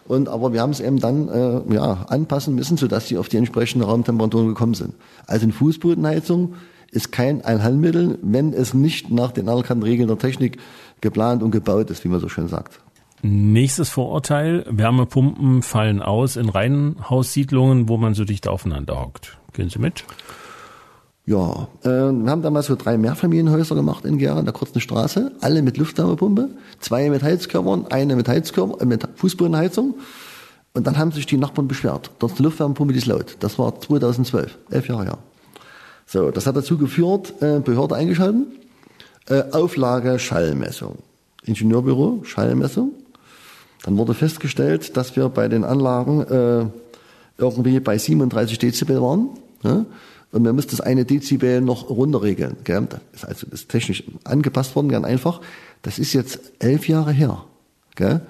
Und 0.08 0.30
aber 0.30 0.54
wir 0.54 0.62
haben 0.62 0.72
es 0.72 0.80
eben 0.80 1.00
dann 1.00 1.30
äh, 1.30 1.74
ja, 1.74 2.06
anpassen 2.10 2.56
müssen, 2.56 2.78
sodass 2.78 3.08
sie 3.08 3.18
auf 3.18 3.30
die 3.30 3.38
entsprechende 3.38 3.86
Raumtemperatur 3.86 4.48
gekommen 4.48 4.74
sind. 4.74 4.94
Also 5.28 5.44
eine 5.44 5.54
Fußbodenheizung 5.54 6.56
ist 6.92 7.12
kein 7.12 7.44
Allheilmittel, 7.44 8.20
wenn 8.22 8.54
es 8.54 8.74
nicht 8.74 9.10
nach 9.12 9.32
den 9.32 9.48
anerkannten 9.48 9.84
Regeln 9.84 10.08
der 10.08 10.18
Technik 10.18 10.58
geplant 11.00 11.42
und 11.42 11.52
gebaut 11.52 11.90
ist, 11.90 12.04
wie 12.04 12.10
man 12.10 12.20
so 12.20 12.30
schön 12.30 12.48
sagt. 12.48 12.80
Nächstes 13.24 13.90
Vorurteil, 13.90 14.66
Wärmepumpen 14.68 15.62
fallen 15.62 16.02
aus 16.02 16.36
in 16.36 16.50
Reihenhaussiedlungen, 16.50 17.88
wo 17.88 17.98
man 17.98 18.16
so 18.16 18.26
dicht 18.26 18.48
aufeinander 18.48 19.00
hockt. 19.00 19.38
Gehen 19.54 19.70
Sie 19.70 19.80
mit? 19.80 20.04
Ja, 21.32 21.70
äh, 21.84 21.88
wir 21.88 22.30
haben 22.30 22.42
damals 22.42 22.66
so 22.66 22.76
drei 22.76 22.98
Mehrfamilienhäuser 22.98 23.74
gemacht 23.74 24.04
in 24.04 24.18
Gera, 24.18 24.38
in 24.38 24.44
der 24.44 24.54
kurzen 24.54 24.82
Straße, 24.82 25.32
alle 25.40 25.62
mit 25.62 25.78
Luftwärmepumpe, 25.78 26.50
zwei 26.82 27.10
mit 27.10 27.24
Heizkörpern, 27.24 27.88
eine 27.88 28.18
mit 28.18 28.28
Heizkörper, 28.28 28.82
äh, 28.82 28.86
mit 28.86 29.08
Fußbodenheizung. 29.16 29.96
Und 30.74 30.88
dann 30.88 30.98
haben 30.98 31.14
sich 31.14 31.26
die 31.26 31.38
Nachbarn 31.38 31.70
beschwert. 31.70 32.12
Dort 32.20 32.34
ist 32.34 32.40
die 32.40 32.44
Luftwärmepumpe, 32.44 32.92
die 32.92 33.00
ist 33.00 33.06
laut. 33.06 33.38
Das 33.40 33.58
war 33.58 33.80
2012, 33.80 34.58
elf 34.72 34.90
Jahre 34.90 35.06
her. 35.06 35.18
So, 36.06 36.32
das 36.32 36.48
hat 36.48 36.58
dazu 36.58 36.78
geführt, 36.78 37.34
äh, 37.40 37.62
Behörde 37.62 37.96
eingeschalten, 37.96 38.48
äh, 39.30 39.44
Auflage 39.54 40.20
Schallmessung. 40.20 40.98
Ingenieurbüro, 41.46 42.26
Schallmessung. 42.26 42.92
Dann 43.86 43.98
wurde 43.98 44.16
festgestellt, 44.16 44.98
dass 44.98 45.16
wir 45.16 45.30
bei 45.30 45.48
den 45.48 45.64
Anlagen 45.64 46.24
äh, 46.24 46.66
irgendwie 47.38 47.80
bei 47.80 47.98
37 47.98 48.60
Dezibel 48.60 49.02
waren. 49.02 49.30
Ne? 49.64 49.86
Und 50.32 50.44
man 50.44 50.56
müsste 50.56 50.72
das 50.72 50.82
eine 50.82 51.06
Dezibel 51.06 51.62
noch 51.62 51.90
runterregeln. 51.90 52.58
Gell? 52.64 52.88
Das 52.90 53.02
ist 53.22 53.26
also 53.26 53.48
das 53.50 53.62
ist 53.62 53.70
technisch 53.70 54.04
angepasst 54.24 54.76
worden, 54.76 54.90
ganz 54.90 55.06
einfach. 55.06 55.42
Das 55.82 56.00
ist 56.00 56.14
jetzt 56.14 56.40
elf 56.60 56.88
Jahre 56.88 57.12
her. 57.12 57.44
Gell? 57.96 58.22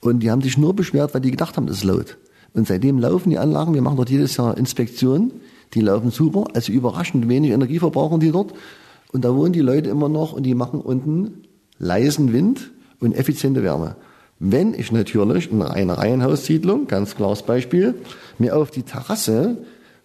Und 0.00 0.20
die 0.20 0.30
haben 0.30 0.42
sich 0.42 0.58
nur 0.58 0.74
beschwert, 0.76 1.14
weil 1.14 1.22
die 1.22 1.30
gedacht 1.30 1.56
haben, 1.56 1.66
das 1.66 1.78
ist 1.78 1.84
laut. 1.84 2.18
Und 2.52 2.66
seitdem 2.66 2.98
laufen 2.98 3.30
die 3.30 3.38
Anlagen, 3.38 3.74
wir 3.74 3.82
machen 3.82 3.96
dort 3.96 4.10
jedes 4.10 4.36
Jahr 4.36 4.56
Inspektionen, 4.56 5.32
die 5.74 5.80
laufen 5.80 6.10
super, 6.10 6.44
also 6.54 6.72
überraschend 6.72 7.28
wenig 7.28 7.50
Energie 7.50 7.78
verbrauchen 7.78 8.20
die 8.20 8.30
dort. 8.30 8.52
Und 9.12 9.24
da 9.24 9.34
wohnen 9.34 9.52
die 9.52 9.60
Leute 9.60 9.88
immer 9.88 10.08
noch 10.08 10.32
und 10.32 10.42
die 10.42 10.54
machen 10.54 10.80
unten 10.80 11.42
leisen 11.78 12.32
Wind 12.32 12.70
und 13.00 13.14
effiziente 13.14 13.62
Wärme. 13.62 13.96
Wenn 14.38 14.74
ich 14.74 14.92
natürlich 14.92 15.50
in 15.50 15.62
einer 15.62 15.94
Reihenhaussiedlung, 15.94 16.86
ganz 16.86 17.16
klares 17.16 17.42
Beispiel, 17.42 17.94
mir 18.38 18.56
auf 18.56 18.70
die 18.70 18.82
Terrasse 18.82 19.58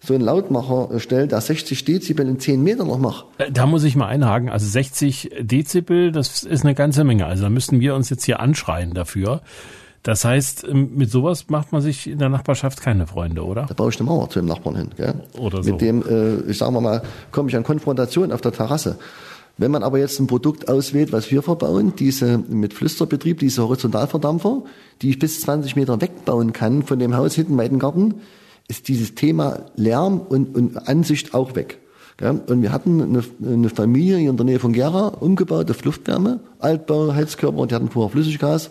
so 0.04 0.14
einen 0.14 0.24
Lautmacher 0.24 0.98
stelle, 0.98 1.28
der 1.28 1.40
60 1.40 1.84
Dezibel 1.84 2.26
in 2.26 2.40
10 2.40 2.62
Metern 2.62 2.88
noch 2.88 2.98
macht. 2.98 3.26
Äh, 3.38 3.52
da 3.52 3.66
muss 3.66 3.84
ich 3.84 3.94
mal 3.94 4.06
einhaken. 4.06 4.48
Also 4.48 4.66
60 4.66 5.30
Dezibel, 5.40 6.10
das 6.10 6.42
ist 6.42 6.64
eine 6.64 6.74
ganze 6.74 7.04
Menge. 7.04 7.26
Also 7.26 7.44
da 7.44 7.50
müssten 7.50 7.80
wir 7.80 7.94
uns 7.94 8.10
jetzt 8.10 8.24
hier 8.24 8.40
anschreien 8.40 8.94
dafür. 8.94 9.42
Das 10.02 10.24
heißt, 10.24 10.66
ähm, 10.68 10.90
mit 10.96 11.10
sowas 11.10 11.48
macht 11.48 11.70
man 11.70 11.80
sich 11.80 12.08
in 12.08 12.18
der 12.18 12.28
Nachbarschaft 12.28 12.80
keine 12.80 13.06
Freunde, 13.06 13.44
oder? 13.44 13.66
Da 13.68 13.74
baue 13.74 13.90
ich 13.90 14.00
eine 14.00 14.08
Mauer 14.08 14.28
zu 14.28 14.40
dem 14.40 14.46
Nachbarn 14.48 14.76
hin. 14.76 14.90
Gell? 14.96 15.14
Oder 15.38 15.62
so. 15.62 15.70
Mit 15.70 15.80
dem, 15.80 16.02
äh, 16.02 16.50
ich 16.50 16.58
sage 16.58 16.72
mal, 16.72 17.02
komme 17.30 17.48
ich 17.48 17.56
an 17.56 17.62
Konfrontation 17.62 18.32
auf 18.32 18.40
der 18.40 18.52
Terrasse. 18.52 18.98
Wenn 19.58 19.70
man 19.70 19.84
aber 19.84 19.98
jetzt 19.98 20.18
ein 20.18 20.26
Produkt 20.26 20.68
auswählt, 20.68 21.12
was 21.12 21.30
wir 21.30 21.42
verbauen, 21.42 21.92
diese 21.96 22.38
mit 22.38 22.74
Flüsterbetrieb, 22.74 23.38
diese 23.38 23.62
Horizontalverdampfer, 23.62 24.62
die 25.02 25.10
ich 25.10 25.18
bis 25.18 25.42
20 25.42 25.76
Meter 25.76 26.00
wegbauen 26.00 26.52
kann 26.52 26.82
von 26.82 26.98
dem 26.98 27.14
Haus 27.14 27.34
hinten 27.34 27.56
bei 27.56 27.68
dem 27.68 27.78
Garten, 27.78 28.14
ist 28.68 28.88
dieses 28.88 29.14
Thema 29.14 29.66
Lärm 29.76 30.20
und, 30.20 30.54
und 30.54 30.88
Ansicht 30.88 31.34
auch 31.34 31.54
weg. 31.54 31.78
Und 32.20 32.62
wir 32.62 32.72
hatten 32.72 33.02
eine, 33.02 33.24
eine 33.44 33.68
Familie 33.68 34.18
hier 34.18 34.30
in 34.30 34.36
der 34.36 34.46
Nähe 34.46 34.60
von 34.60 34.72
Gera 34.72 35.08
umgebaut 35.08 35.70
auf 35.70 35.84
Luftwärme, 35.84 36.38
Altbau, 36.60 37.14
Heizkörper 37.14 37.58
und 37.58 37.70
die 37.70 37.74
hatten 37.74 37.90
vorher 37.90 38.12
Flüssiggas. 38.12 38.70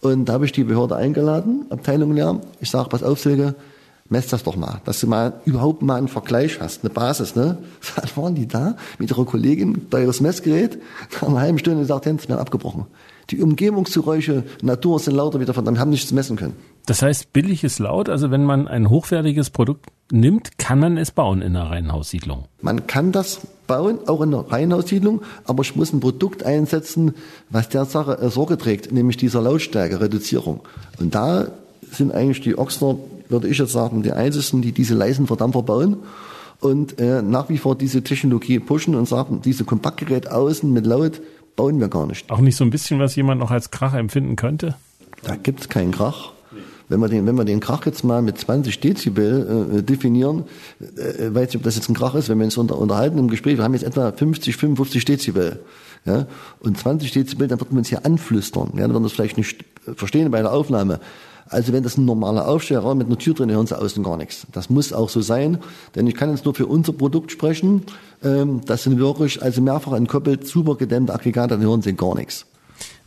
Und 0.00 0.26
da 0.26 0.32
habe 0.32 0.46
ich 0.46 0.52
die 0.52 0.64
Behörde 0.64 0.96
eingeladen, 0.96 1.66
Abteilung 1.68 2.14
Lärm. 2.14 2.40
Ich 2.60 2.70
sage, 2.70 2.88
pass 2.88 3.02
auf, 3.02 3.20
Silke, 3.20 3.54
mess 4.08 4.28
das 4.28 4.42
doch 4.44 4.56
mal, 4.56 4.80
dass 4.86 5.00
du 5.00 5.06
mal 5.06 5.40
überhaupt 5.44 5.82
mal 5.82 5.96
einen 5.96 6.08
Vergleich 6.08 6.58
hast, 6.60 6.82
eine 6.82 6.90
Basis. 6.90 7.36
Ne? 7.36 7.58
Dann 7.96 8.10
waren 8.16 8.34
die 8.34 8.48
da 8.48 8.76
mit 8.98 9.10
ihrer 9.10 9.26
Kollegin 9.26 9.86
bei 9.90 10.06
das 10.06 10.20
Messgerät, 10.20 10.78
nach 11.20 11.28
einer 11.28 11.40
halben 11.40 11.58
Stunde 11.58 11.80
gesagt, 11.80 12.06
es 12.06 12.28
werden 12.28 12.40
abgebrochen. 12.40 12.86
Die 13.30 13.40
Umgebungsgeräusche, 13.40 14.44
Natur 14.62 14.98
sind 14.98 15.14
lauter 15.14 15.38
wieder 15.38 15.54
von, 15.54 15.64
wir 15.64 15.78
haben 15.78 15.90
nichts 15.90 16.10
messen 16.12 16.36
können. 16.36 16.54
Das 16.90 17.02
heißt, 17.02 17.32
billig 17.32 17.62
ist 17.62 17.78
laut, 17.78 18.08
also 18.08 18.32
wenn 18.32 18.42
man 18.42 18.66
ein 18.66 18.90
hochwertiges 18.90 19.50
Produkt 19.50 19.86
nimmt, 20.10 20.58
kann 20.58 20.80
man 20.80 20.98
es 20.98 21.12
bauen 21.12 21.40
in 21.40 21.54
einer 21.54 21.70
Reihenhaussiedlung. 21.70 22.46
Man 22.62 22.88
kann 22.88 23.12
das 23.12 23.42
bauen, 23.68 24.00
auch 24.08 24.22
in 24.22 24.34
einer 24.34 24.50
Reihenhaussiedlung, 24.50 25.22
aber 25.44 25.62
ich 25.62 25.76
muss 25.76 25.92
ein 25.92 26.00
Produkt 26.00 26.42
einsetzen, 26.42 27.14
was 27.48 27.68
der 27.68 27.84
Sache 27.84 28.18
äh, 28.18 28.28
Sorge 28.28 28.58
trägt, 28.58 28.90
nämlich 28.90 29.16
dieser 29.16 29.40
Lautstärke-Reduzierung. 29.40 30.62
Und 30.98 31.14
da 31.14 31.46
sind 31.92 32.12
eigentlich 32.12 32.40
die 32.40 32.58
Ochsner, 32.58 32.96
würde 33.28 33.46
ich 33.46 33.58
jetzt 33.58 33.70
sagen, 33.70 34.02
die 34.02 34.10
einzigen, 34.10 34.60
die 34.60 34.72
diese 34.72 34.94
leisen 34.94 35.28
Verdampfer 35.28 35.62
bauen 35.62 35.98
und 36.58 36.98
äh, 36.98 37.22
nach 37.22 37.48
wie 37.50 37.58
vor 37.58 37.78
diese 37.78 38.02
Technologie 38.02 38.58
pushen 38.58 38.96
und 38.96 39.06
sagen, 39.06 39.42
diese 39.44 39.62
Kompaktgerät 39.62 40.28
außen 40.28 40.68
mit 40.72 40.86
laut 40.86 41.20
bauen 41.54 41.78
wir 41.78 41.86
gar 41.86 42.08
nicht. 42.08 42.28
Auch 42.32 42.40
nicht 42.40 42.56
so 42.56 42.64
ein 42.64 42.70
bisschen, 42.70 42.98
was 42.98 43.14
jemand 43.14 43.38
noch 43.38 43.52
als 43.52 43.70
Krach 43.70 43.94
empfinden 43.94 44.34
könnte? 44.34 44.74
Da 45.22 45.36
gibt 45.36 45.60
es 45.60 45.68
keinen 45.68 45.92
Krach. 45.92 46.32
Wenn 46.90 46.98
wir 46.98 47.08
den, 47.08 47.24
wenn 47.24 47.36
wir 47.36 47.44
den 47.44 47.60
Krach 47.60 47.86
jetzt 47.86 48.02
mal 48.02 48.20
mit 48.20 48.36
20 48.36 48.80
Dezibel 48.80 49.78
äh, 49.78 49.82
definieren, 49.82 50.44
äh, 50.80 51.32
weiß 51.32 51.50
ich, 51.50 51.56
ob 51.56 51.62
das 51.62 51.76
jetzt 51.76 51.88
ein 51.88 51.94
Krach 51.94 52.16
ist, 52.16 52.28
wenn 52.28 52.38
wir 52.38 52.44
uns 52.44 52.58
unter, 52.58 52.76
unterhalten 52.76 53.16
im 53.16 53.28
Gespräch, 53.28 53.56
wir 53.56 53.64
haben 53.64 53.74
jetzt 53.74 53.84
etwa 53.84 54.10
50, 54.10 54.56
55 54.56 55.04
Dezibel. 55.04 55.60
Ja, 56.04 56.26
und 56.58 56.76
20 56.76 57.12
Dezibel, 57.12 57.46
dann 57.46 57.60
wird 57.60 57.70
man 57.70 57.78
uns 57.78 57.88
hier 57.88 58.04
anflüstern. 58.04 58.72
Ja, 58.74 58.80
dann 58.80 58.92
werden 58.92 59.02
wir 59.02 59.08
das 59.08 59.12
vielleicht 59.12 59.36
nicht 59.36 59.64
verstehen 59.94 60.30
bei 60.32 60.40
der 60.40 60.52
Aufnahme. 60.52 60.98
Also 61.46 61.72
wenn 61.72 61.84
das 61.84 61.96
ein 61.96 62.06
normaler 62.06 62.48
Aufstellraum 62.48 62.98
mit 62.98 63.06
einer 63.06 63.18
Tür 63.18 63.34
drin, 63.34 63.52
hören 63.52 63.66
Sie 63.66 63.78
außen 63.78 64.02
gar 64.02 64.16
nichts. 64.16 64.46
Das 64.50 64.68
muss 64.68 64.92
auch 64.92 65.10
so 65.10 65.20
sein, 65.20 65.58
denn 65.94 66.08
ich 66.08 66.16
kann 66.16 66.30
jetzt 66.30 66.44
nur 66.44 66.54
für 66.54 66.66
unser 66.66 66.92
Produkt 66.92 67.30
sprechen. 67.30 67.82
Ähm, 68.24 68.62
das 68.66 68.82
sind 68.82 68.98
wirklich 68.98 69.40
also 69.42 69.62
mehrfach 69.62 69.92
entkoppelt, 69.92 70.44
super 70.44 70.74
gedämmte 70.74 71.14
Aggregate, 71.14 71.50
dann 71.50 71.60
hören 71.60 71.82
Sie 71.82 71.92
gar 71.92 72.16
nichts. 72.16 72.46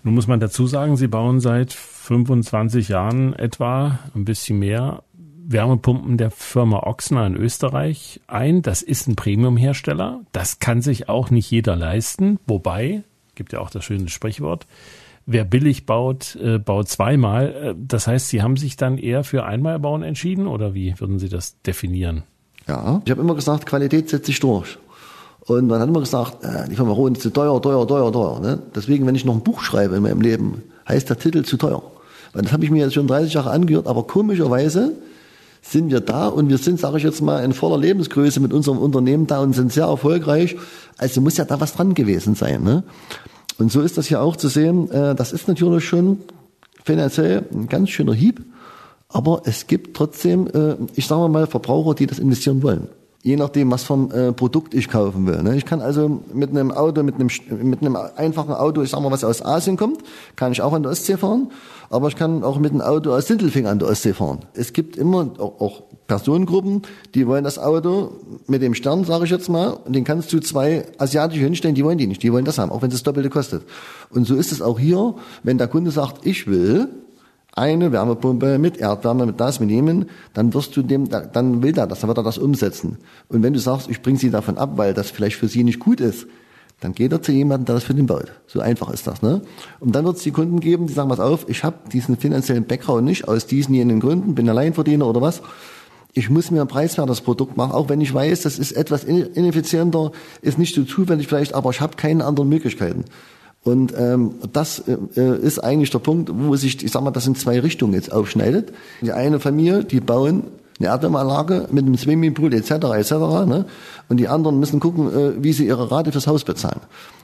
Nun 0.03 0.13
muss 0.13 0.27
man 0.27 0.39
dazu 0.39 0.67
sagen, 0.67 0.95
Sie 0.95 1.07
bauen 1.07 1.41
seit 1.41 1.77
25 2.03 2.89
Jahren 2.89 3.31
etwa, 3.33 3.99
ein 4.13 4.25
bisschen 4.25 4.59
mehr, 4.59 5.03
Wärmepumpen 5.45 6.17
der 6.17 6.31
Firma 6.31 6.79
Ochsner 6.79 7.25
in 7.25 7.37
Österreich 7.37 8.19
ein. 8.27 8.61
Das 8.61 8.81
ist 8.81 9.07
ein 9.07 9.15
Premium-Hersteller. 9.15 10.21
Das 10.33 10.59
kann 10.59 10.81
sich 10.81 11.07
auch 11.07 11.29
nicht 11.29 11.49
jeder 11.49 11.77
leisten. 11.77 12.39
Wobei, 12.45 13.03
gibt 13.35 13.53
ja 13.53 13.59
auch 13.59 13.69
das 13.69 13.85
schöne 13.85 14.09
Sprichwort, 14.09 14.67
wer 15.25 15.45
billig 15.45 15.85
baut, 15.85 16.35
äh, 16.35 16.59
baut 16.59 16.89
zweimal. 16.89 17.53
Äh, 17.53 17.75
das 17.77 18.07
heißt, 18.07 18.27
Sie 18.27 18.41
haben 18.41 18.57
sich 18.57 18.75
dann 18.75 18.97
eher 18.97 19.23
für 19.23 19.45
Einmalbauen 19.45 20.03
entschieden 20.03 20.47
oder 20.47 20.73
wie 20.73 20.99
würden 20.99 21.19
Sie 21.19 21.29
das 21.29 21.61
definieren? 21.61 22.23
Ja, 22.67 23.01
ich 23.05 23.11
habe 23.11 23.21
immer 23.21 23.35
gesagt, 23.35 23.65
Qualität 23.65 24.09
setzt 24.09 24.25
sich 24.25 24.41
durch. 24.41 24.77
Und 25.45 25.67
man 25.67 25.79
hat 25.79 25.87
immer 25.87 26.01
gesagt, 26.01 26.43
äh, 26.43 26.67
die 26.69 26.75
Firma 26.75 26.91
Rohn 26.91 27.13
ist 27.13 27.21
zu 27.21 27.29
teuer, 27.29 27.61
teuer, 27.61 27.87
teuer, 27.87 28.11
teuer. 28.11 28.39
Ne? 28.41 28.59
Deswegen, 28.75 29.05
wenn 29.07 29.15
ich 29.15 29.23
noch 29.23 29.35
ein 29.35 29.43
Buch 29.43 29.61
schreibe 29.61 29.95
in 29.95 30.03
meinem 30.03 30.21
Leben, 30.21 30.63
heißt 30.87 31.09
der 31.09 31.17
Titel 31.17 31.43
zu 31.43 31.55
teuer. 31.55 31.92
Weil 32.33 32.41
das 32.41 32.51
habe 32.51 32.65
ich 32.65 32.71
mir 32.71 32.83
jetzt 32.83 32.93
schon 32.93 33.07
30 33.07 33.33
Jahre 33.33 33.51
angehört, 33.51 33.87
aber 33.87 34.03
komischerweise 34.03 34.93
sind 35.61 35.91
wir 35.91 36.01
da 36.01 36.27
und 36.27 36.49
wir 36.49 36.57
sind, 36.57 36.79
sage 36.79 36.97
ich 36.97 37.03
jetzt 37.03 37.21
mal, 37.21 37.43
in 37.43 37.53
voller 37.53 37.77
Lebensgröße 37.77 38.39
mit 38.39 38.51
unserem 38.51 38.79
Unternehmen 38.79 39.27
da 39.27 39.39
und 39.39 39.53
sind 39.53 39.71
sehr 39.71 39.85
erfolgreich. 39.85 40.57
Also 40.97 41.21
muss 41.21 41.37
ja 41.37 41.45
da 41.45 41.61
was 41.61 41.73
dran 41.73 41.93
gewesen 41.93 42.35
sein. 42.35 42.63
Ne? 42.63 42.83
Und 43.57 43.71
so 43.71 43.81
ist 43.81 43.97
das 43.97 44.07
hier 44.07 44.21
auch 44.21 44.35
zu 44.35 44.49
sehen. 44.49 44.91
Äh, 44.91 45.15
das 45.15 45.31
ist 45.31 45.47
natürlich 45.47 45.85
schon 45.85 46.17
finanziell 46.83 47.45
ein 47.53 47.69
ganz 47.69 47.91
schöner 47.91 48.13
Hieb, 48.13 48.41
aber 49.07 49.43
es 49.45 49.67
gibt 49.67 49.95
trotzdem, 49.95 50.47
äh, 50.47 50.75
ich 50.95 51.07
sage 51.07 51.29
mal, 51.29 51.47
Verbraucher, 51.47 51.93
die 51.93 52.07
das 52.07 52.19
investieren 52.19 52.61
wollen 52.61 52.89
je 53.23 53.37
nachdem, 53.37 53.71
was 53.71 53.83
vom 53.83 54.11
äh, 54.11 54.33
Produkt 54.33 54.73
ich 54.73 54.89
kaufen 54.89 55.25
will. 55.25 55.41
Ne? 55.41 55.55
Ich 55.55 55.65
kann 55.65 55.81
also 55.81 56.21
mit 56.33 56.49
einem 56.49 56.71
Auto, 56.71 57.03
mit 57.03 57.15
einem, 57.15 57.29
mit 57.63 57.81
einem 57.81 57.95
einfachen 57.95 58.53
Auto, 58.53 58.81
ich 58.81 58.89
sag 58.89 59.01
mal, 59.01 59.11
was 59.11 59.23
aus 59.23 59.43
Asien 59.43 59.77
kommt, 59.77 59.99
kann 60.35 60.51
ich 60.51 60.61
auch 60.61 60.73
an 60.73 60.83
der 60.83 60.91
Ostsee 60.91 61.15
fahren, 61.15 61.49
aber 61.89 62.09
ich 62.09 62.17
kann 62.17 62.43
auch 62.43 62.59
mit 62.59 62.71
einem 62.71 62.81
Auto 62.81 63.13
aus 63.13 63.27
Sindelfing 63.27 63.65
an 63.65 63.79
der 63.79 63.87
Ostsee 63.87 64.13
fahren. 64.13 64.39
Es 64.53 64.73
gibt 64.73 64.97
immer 64.97 65.29
auch, 65.39 65.61
auch 65.61 65.83
Personengruppen, 66.05 66.81
die 67.15 67.25
wollen 67.25 67.45
das 67.45 67.57
Auto 67.57 68.11
mit 68.47 68.61
dem 68.61 68.73
Stern, 68.73 69.05
sage 69.05 69.23
ich 69.23 69.31
jetzt 69.31 69.47
mal, 69.47 69.69
und 69.69 69.95
den 69.95 70.03
kannst 70.03 70.33
du 70.33 70.41
zwei 70.41 70.85
asiatische 70.97 71.45
hinstellen, 71.45 71.75
die 71.75 71.85
wollen 71.85 71.97
die 71.97 72.07
nicht, 72.07 72.23
die 72.23 72.33
wollen 72.33 72.43
das 72.43 72.57
haben, 72.57 72.73
auch 72.73 72.81
wenn 72.81 72.89
es 72.89 72.95
das 72.95 73.03
Doppelte 73.03 73.29
kostet. 73.29 73.63
Und 74.09 74.27
so 74.27 74.35
ist 74.35 74.51
es 74.51 74.61
auch 74.61 74.77
hier, 74.77 75.15
wenn 75.43 75.57
der 75.57 75.69
Kunde 75.69 75.91
sagt, 75.91 76.25
ich 76.25 76.45
will 76.45 76.89
eine 77.55 77.91
Wärmepumpe 77.91 78.57
mit 78.57 78.77
Erdwärme, 78.77 79.25
mit 79.25 79.39
das, 79.39 79.59
mit 79.59 79.69
nehmen, 79.69 80.09
dann 80.33 80.53
wirst 80.53 80.75
du 80.75 80.81
dem, 80.81 81.09
dann 81.09 81.61
will 81.61 81.77
er 81.77 81.87
das, 81.87 81.99
dann 81.99 82.07
wird 82.07 82.17
er 82.17 82.23
das 82.23 82.37
umsetzen. 82.37 82.97
Und 83.29 83.43
wenn 83.43 83.53
du 83.53 83.59
sagst, 83.59 83.89
ich 83.89 84.01
bringe 84.01 84.17
sie 84.17 84.31
davon 84.31 84.57
ab, 84.57 84.71
weil 84.77 84.93
das 84.93 85.11
vielleicht 85.11 85.35
für 85.35 85.47
sie 85.47 85.63
nicht 85.63 85.79
gut 85.79 85.99
ist, 85.99 86.27
dann 86.79 86.93
geht 86.93 87.11
er 87.11 87.21
zu 87.21 87.31
jemandem, 87.31 87.65
der 87.65 87.75
das 87.75 87.83
für 87.83 87.93
den 87.93 88.07
baut. 88.07 88.31
So 88.47 88.59
einfach 88.59 88.89
ist 88.89 89.07
das. 89.07 89.21
Ne? 89.21 89.41
Und 89.79 89.95
dann 89.95 90.03
wird 90.03 90.17
es 90.17 90.23
die 90.23 90.31
Kunden 90.31 90.59
geben, 90.59 90.87
die 90.87 90.93
sagen, 90.93 91.09
was 91.09 91.19
auf, 91.19 91.47
ich 91.47 91.63
habe 91.63 91.77
diesen 91.91 92.17
finanziellen 92.17 92.65
Background 92.65 93.05
nicht 93.05 93.27
aus 93.27 93.45
diesen 93.45 93.73
jenen 93.73 93.99
Gründen, 93.99 94.35
bin 94.35 94.49
Alleinverdiener 94.49 95.07
oder 95.07 95.21
was. 95.21 95.41
Ich 96.11 96.29
muss 96.29 96.51
mir 96.51 96.61
ein 96.61 96.67
preiswertes 96.67 97.21
Produkt 97.21 97.57
machen, 97.57 97.71
auch 97.71 97.89
wenn 97.89 98.01
ich 98.01 98.13
weiß, 98.13 98.41
das 98.41 98.59
ist 98.59 98.73
etwas 98.73 99.03
ineffizienter, 99.03 100.11
ist 100.41 100.59
nicht 100.59 100.75
so 100.75 100.83
zufällig 100.83 101.27
vielleicht, 101.27 101.55
aber 101.55 101.71
ich 101.71 101.81
habe 101.81 101.95
keine 101.95 102.25
anderen 102.25 102.49
Möglichkeiten. 102.49 103.05
Und 103.63 103.93
ähm, 103.97 104.35
das 104.51 104.83
äh, 104.87 105.37
ist 105.37 105.59
eigentlich 105.59 105.89
der 105.89 105.99
Punkt, 105.99 106.29
wo 106.33 106.55
sich, 106.55 106.83
ich 106.83 106.91
sag 106.91 107.01
mal, 107.01 107.11
das 107.11 107.27
in 107.27 107.35
zwei 107.35 107.59
Richtungen 107.59 107.93
jetzt 107.93 108.11
aufschneidet. 108.11 108.73
Die 109.01 109.13
eine 109.13 109.39
Familie, 109.39 109.85
die 109.85 110.01
bauen 110.01 110.43
eine 110.79 110.89
Erdwärmeanlage 110.89 111.67
mit 111.71 111.85
einem 111.85 111.97
Swimmingpool 111.97 112.53
etc. 112.53 112.71
etc. 112.71 113.11
Ne? 113.45 113.65
Und 114.09 114.17
die 114.17 114.27
anderen 114.27 114.59
müssen 114.59 114.79
gucken, 114.79 115.07
äh, 115.07 115.43
wie 115.43 115.53
sie 115.53 115.65
ihre 115.65 115.91
Rate 115.91 116.11
fürs 116.11 116.27
Haus 116.27 116.43
bezahlen. 116.43 116.81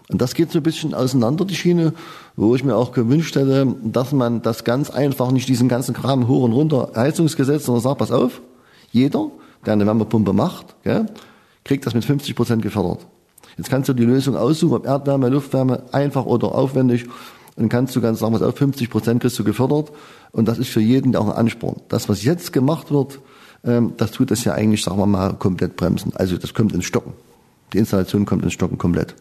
Und 0.09 0.21
das 0.21 0.33
geht 0.33 0.51
so 0.51 0.59
ein 0.59 0.63
bisschen 0.63 0.93
auseinander, 0.93 1.45
die 1.45 1.55
Schiene, 1.55 1.93
wo 2.35 2.55
ich 2.55 2.63
mir 2.63 2.75
auch 2.75 2.93
gewünscht 2.93 3.35
hätte, 3.35 3.75
dass 3.83 4.11
man 4.11 4.41
das 4.41 4.63
ganz 4.63 4.89
einfach 4.89 5.31
nicht 5.31 5.49
diesen 5.49 5.67
ganzen 5.67 5.93
Kram 5.93 6.27
hoch 6.27 6.43
und 6.43 6.53
runter 6.53 6.91
Heizungsgesetz, 6.95 7.65
sondern 7.65 7.83
sagt, 7.83 7.99
pass 7.99 8.11
auf, 8.11 8.41
jeder, 8.91 9.29
der 9.65 9.73
eine 9.73 9.85
Wärmepumpe 9.85 10.33
macht, 10.33 10.75
gell, 10.83 11.05
kriegt 11.63 11.85
das 11.85 11.93
mit 11.93 12.05
50 12.05 12.35
Prozent 12.35 12.61
gefördert. 12.61 13.05
Jetzt 13.59 13.69
kannst 13.69 13.89
du 13.89 13.93
die 13.93 14.05
Lösung 14.05 14.37
aussuchen, 14.37 14.75
ob 14.75 14.85
Erdwärme, 14.85 15.27
Luftwärme, 15.27 15.83
einfach 15.91 16.25
oder 16.25 16.55
aufwendig. 16.55 17.07
Und 17.57 17.67
kannst 17.67 17.93
du 17.93 17.99
ganz 17.99 18.19
sagen, 18.19 18.33
was 18.33 18.41
auf 18.41 18.55
50 18.55 18.89
Prozent 18.89 19.21
kriegst 19.21 19.37
du 19.37 19.43
gefördert. 19.43 19.91
Und 20.31 20.47
das 20.47 20.59
ist 20.59 20.69
für 20.69 20.79
jeden 20.79 21.13
auch 21.17 21.27
ein 21.27 21.33
Ansporn. 21.33 21.81
Das, 21.89 22.07
was 22.07 22.23
jetzt 22.23 22.53
gemacht 22.53 22.89
wird, 22.89 23.19
ähm, 23.65 23.95
das 23.97 24.11
tut 24.11 24.31
das 24.31 24.45
ja 24.45 24.53
eigentlich, 24.53 24.81
sagen 24.81 24.97
wir 24.97 25.05
mal, 25.07 25.33
komplett 25.33 25.75
bremsen. 25.75 26.13
Also 26.15 26.37
das 26.37 26.53
kommt 26.53 26.71
ins 26.71 26.85
Stocken. 26.85 27.11
Die 27.73 27.79
Installation 27.79 28.25
kommt 28.25 28.45
ins 28.45 28.53
Stocken 28.53 28.77
komplett. 28.77 29.13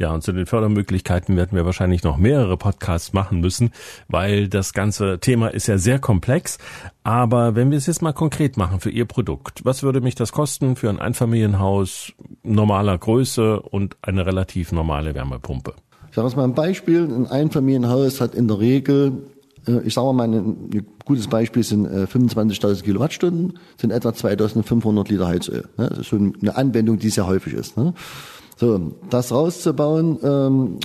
Ja, 0.00 0.14
und 0.14 0.22
zu 0.22 0.32
den 0.32 0.46
Fördermöglichkeiten 0.46 1.36
werden 1.36 1.54
wir 1.54 1.66
wahrscheinlich 1.66 2.02
noch 2.04 2.16
mehrere 2.16 2.56
Podcasts 2.56 3.12
machen 3.12 3.40
müssen, 3.40 3.70
weil 4.08 4.48
das 4.48 4.72
ganze 4.72 5.20
Thema 5.20 5.48
ist 5.48 5.66
ja 5.66 5.76
sehr 5.76 5.98
komplex. 5.98 6.56
Aber 7.02 7.54
wenn 7.54 7.70
wir 7.70 7.76
es 7.76 7.84
jetzt 7.84 8.00
mal 8.00 8.14
konkret 8.14 8.56
machen 8.56 8.80
für 8.80 8.88
Ihr 8.88 9.04
Produkt, 9.04 9.62
was 9.66 9.82
würde 9.82 10.00
mich 10.00 10.14
das 10.14 10.32
kosten 10.32 10.74
für 10.74 10.88
ein 10.88 10.98
Einfamilienhaus 10.98 12.14
normaler 12.42 12.96
Größe 12.96 13.60
und 13.60 13.98
eine 14.00 14.24
relativ 14.24 14.72
normale 14.72 15.14
Wärmepumpe? 15.14 15.74
Ich 16.08 16.16
sage 16.16 16.34
mal 16.34 16.44
ein 16.44 16.54
Beispiel. 16.54 17.02
Ein 17.02 17.26
Einfamilienhaus 17.26 18.22
hat 18.22 18.34
in 18.34 18.48
der 18.48 18.58
Regel 18.58 19.12
äh, 19.66 19.80
ich 19.84 19.92
sage 19.92 20.14
mal, 20.14 20.26
ein 20.26 20.86
gutes 21.04 21.28
Beispiel 21.28 21.62
sind 21.62 21.86
25.000 21.86 22.78
äh, 22.78 22.82
Kilowattstunden, 22.84 23.58
sind 23.78 23.90
etwa 23.90 24.08
2.500 24.08 25.10
Liter 25.10 25.28
Heizöl. 25.28 25.68
Das 25.76 25.98
ist 25.98 26.06
schon 26.06 26.38
eine 26.40 26.56
Anwendung, 26.56 26.98
die 26.98 27.10
sehr 27.10 27.26
häufig 27.26 27.52
ist. 27.52 27.76
So, 28.60 28.92
das 29.08 29.32
rauszubauen 29.32 30.18
ähm, 30.22 30.80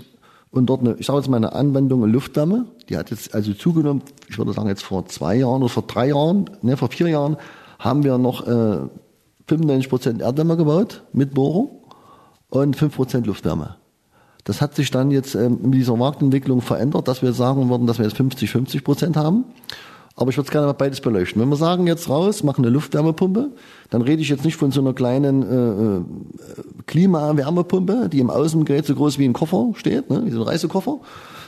und 0.49 0.67
dort 0.67 0.79
eine, 0.79 0.95
ich 0.97 1.07
sage 1.07 1.19
jetzt 1.19 1.27
mal 1.27 1.35
eine 1.35 1.51
Anwendung 1.51 2.05
in 2.05 2.09
Luftwärme, 2.09 2.67
die 2.87 2.95
hat 2.95 3.11
jetzt 3.11 3.35
also 3.35 3.51
zugenommen, 3.53 4.01
ich 4.29 4.37
würde 4.37 4.53
sagen 4.53 4.69
jetzt 4.69 4.83
vor 4.83 5.05
zwei 5.07 5.35
Jahren 5.35 5.61
oder 5.61 5.67
vor 5.67 5.83
drei 5.83 6.07
Jahren, 6.07 6.49
ne, 6.61 6.77
vor 6.77 6.87
vier 6.87 7.09
Jahren 7.09 7.35
haben 7.77 8.05
wir 8.05 8.17
noch 8.17 8.47
äh, 8.47 8.77
95 9.49 9.89
Prozent 9.89 10.21
Erdwärme 10.21 10.55
gebaut 10.55 11.03
mit 11.11 11.33
Bohrung 11.33 11.81
und 12.47 12.77
5 12.77 12.95
Prozent 12.95 13.27
Luftwärme. 13.27 13.75
Das 14.45 14.61
hat 14.61 14.73
sich 14.73 14.89
dann 14.89 15.11
jetzt 15.11 15.35
ähm, 15.35 15.59
mit 15.63 15.73
dieser 15.73 15.97
Marktentwicklung 15.97 16.61
verändert, 16.61 17.09
dass 17.09 17.23
wir 17.23 17.33
sagen 17.33 17.69
würden, 17.69 17.87
dass 17.87 17.97
wir 17.97 18.05
jetzt 18.05 18.17
50-50 18.17 18.85
Prozent 18.85 19.17
haben. 19.17 19.43
Aber 20.17 20.29
ich 20.29 20.37
würde 20.37 20.47
es 20.47 20.51
gerne 20.51 20.67
mal 20.67 20.73
beides 20.73 21.01
beleuchten. 21.01 21.41
Wenn 21.41 21.49
wir 21.49 21.57
sagen 21.57 21.87
jetzt 21.87 22.09
raus, 22.09 22.43
machen 22.43 22.63
eine 22.63 22.73
Luftwärmepumpe, 22.73 23.49
dann 23.89 24.01
rede 24.01 24.21
ich 24.21 24.29
jetzt 24.29 24.45
nicht 24.45 24.55
von 24.55 24.71
so 24.71 24.79
einer 24.79 24.93
kleinen 24.93 25.43
äh, 25.43 25.97
äh 25.97 26.01
Klimawärmepumpe, 26.85 28.07
die 28.09 28.19
im 28.19 28.29
Außengerät 28.29 28.85
so 28.85 28.95
groß 28.95 29.19
wie 29.19 29.25
ein 29.25 29.33
Koffer 29.33 29.71
steht, 29.75 30.09
ne, 30.09 30.21
wie 30.25 30.31
so 30.31 30.41
ein 30.41 30.47
Reisekoffer, 30.47 30.99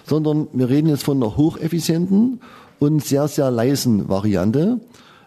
sondern 0.06 0.48
wir 0.52 0.68
reden 0.68 0.90
jetzt 0.90 1.04
von 1.04 1.18
einer 1.18 1.38
hocheffizienten 1.38 2.42
und 2.80 3.04
sehr, 3.04 3.28
sehr 3.28 3.52
leisen 3.52 4.10
Variante, 4.10 4.82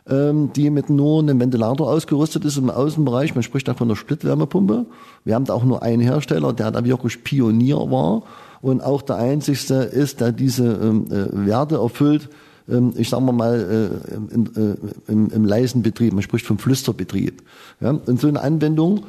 ähm, 0.09 0.53
die 0.55 0.69
mit 0.69 0.91
nur 0.91 1.21
einem 1.21 1.41
Ventilator 1.41 1.89
ausgerüstet 1.89 2.45
ist 2.45 2.59
im 2.59 2.69
Außenbereich. 2.69 3.35
Man 3.35 3.43
spricht 3.43 3.69
da 3.69 3.75
von 3.75 3.89
einer 3.89 3.97
Splitwärmepumpe. 3.97 4.85
Wir 5.25 5.35
haben 5.35 5.47
da 5.47 5.55
auch 5.55 5.65
nur 5.65 5.83
einen 5.83 6.03
Hersteller, 6.03 6.53
der 6.53 6.71
da 6.73 6.85
wirklich 6.85 7.25
Pionier 7.25 7.91
war 7.91 8.25
und 8.61 8.83
auch 8.83 9.01
der 9.01 9.17
einzigste 9.17 9.75
ist, 9.75 10.21
der 10.21 10.33
diese 10.33 10.67
ähm, 10.67 11.07
äh, 11.11 11.47
Werte 11.47 11.77
erfüllt, 11.77 12.29
ich 12.97 13.09
sage 13.09 13.33
mal, 13.33 13.91
äh, 14.11 14.35
im, 14.35 14.47
äh, 14.57 15.11
im, 15.11 15.31
im 15.31 15.45
leisen 15.45 15.83
Betrieb, 15.83 16.13
man 16.13 16.23
spricht 16.23 16.47
vom 16.47 16.59
Flüsterbetrieb. 16.59 17.43
Ja? 17.81 17.91
Und 17.91 18.21
so 18.21 18.29
eine 18.29 18.41
Anwendung 18.41 19.05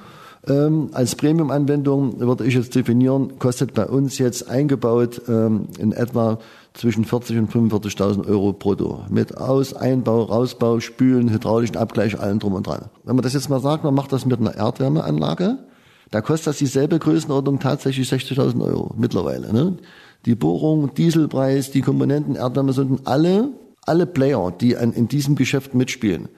ähm, 0.47 0.89
als 0.93 1.15
Premium-Anwendung 1.15 2.19
würde 2.19 2.45
ich 2.45 2.56
jetzt 2.56 2.74
definieren, 2.74 3.38
kostet 3.38 3.74
bei 3.74 3.86
uns 3.86 4.17
jetzt 4.17 4.50
eingebaut 4.50 5.21
ähm, 5.28 5.67
in 5.78 5.91
etwa 5.91 6.39
zwischen 6.74 7.06
40 7.06 7.38
und 7.38 7.52
45.000 7.52 8.28
Euro 8.28 8.54
brutto. 8.54 9.06
Mit 9.10 9.38
Aus-, 9.38 9.74
Einbau, 9.74 10.24
Rausbau, 10.24 10.80
Spülen, 10.80 11.30
hydraulischen 11.30 11.78
Abgleich, 11.78 12.19
allem 12.19 12.39
drum 12.39 12.54
und 12.54 12.65
dran. 12.65 12.86
Wenn 13.04 13.15
man 13.15 13.24
das 13.24 13.34
jetzt 13.34 13.50
mal 13.50 13.60
sagt, 13.60 13.84
man 13.84 13.93
macht 13.93 14.13
das 14.13 14.26
mit 14.26 14.39
einer 14.39 14.56
Erdwärmeanlage, 14.56 15.60
da 16.10 16.21
kostet 16.21 16.47
das 16.47 16.58
dieselbe 16.58 16.97
Größenordnung 16.97 17.60
tatsächlich 17.60 18.12
60.000 18.12 18.62
Euro 18.65 18.95
mittlerweile. 18.97 19.54
Ne? 19.54 19.78
Die 20.26 20.36
Bohrung, 20.36 20.94
Dieselpreis, 20.94 21.72
die 21.72 21.82
Komponenten, 21.82 22.36
Erdwärmesonden, 22.36 23.02
alle, 23.06 23.50
alle 23.86 24.06
Player, 24.06 24.52
die 24.52 24.78
an, 24.78 24.94
in 24.94 25.08
diesem 25.08 25.36
Geschäft 25.36 25.74
mitspielen. 25.74 26.30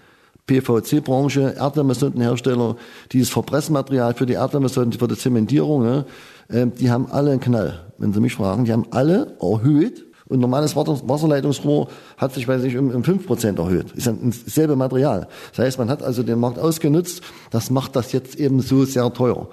PVC-Branche, 0.48 1.56
Erdwärmesondenhersteller, 1.58 2.76
dieses 3.12 3.30
Verpressmaterial 3.30 4.13
für 4.13 4.26
die 4.26 4.34
Erdwärmesonden, 4.34 5.00
für 5.00 5.08
die 5.08 5.17
Zementierung, 5.17 6.06
äh, 6.50 6.67
die 6.67 6.91
haben 6.91 7.08
alle 7.12 7.32
einen 7.32 7.39
Knall, 7.39 7.80
wenn 7.98 8.13
Sie 8.13 8.19
mich 8.19 8.36
fragen. 8.36 8.65
Die 8.65 8.74
haben 8.74 8.86
alle 8.91 9.38
erhöht 9.41 10.06
und 10.28 10.39
normales 10.39 10.76
Wasserleitungsrohr 10.76 11.89
hat 12.17 12.34
sich, 12.34 12.48
weiß 12.48 12.63
ich, 12.63 12.78
um, 12.78 12.89
um 12.89 13.04
5% 13.04 13.58
erhöht. 13.58 13.91
Ist 13.91 14.08
ja 14.08 14.13
dasselbe 14.13 14.76
Material. 14.76 15.28
Das 15.56 15.65
heißt, 15.65 15.78
man 15.78 15.89
hat 15.89 16.02
also 16.02 16.24
den 16.24 16.39
Markt 16.39 16.60
ausgenutzt. 16.60 17.22
Das 17.52 17.69
macht 17.69 17.96
das 17.96 18.12
jetzt 18.13 18.36
eben 18.36 18.60
so 18.62 18.84
sehr 18.86 19.13
teuer. 19.13 19.48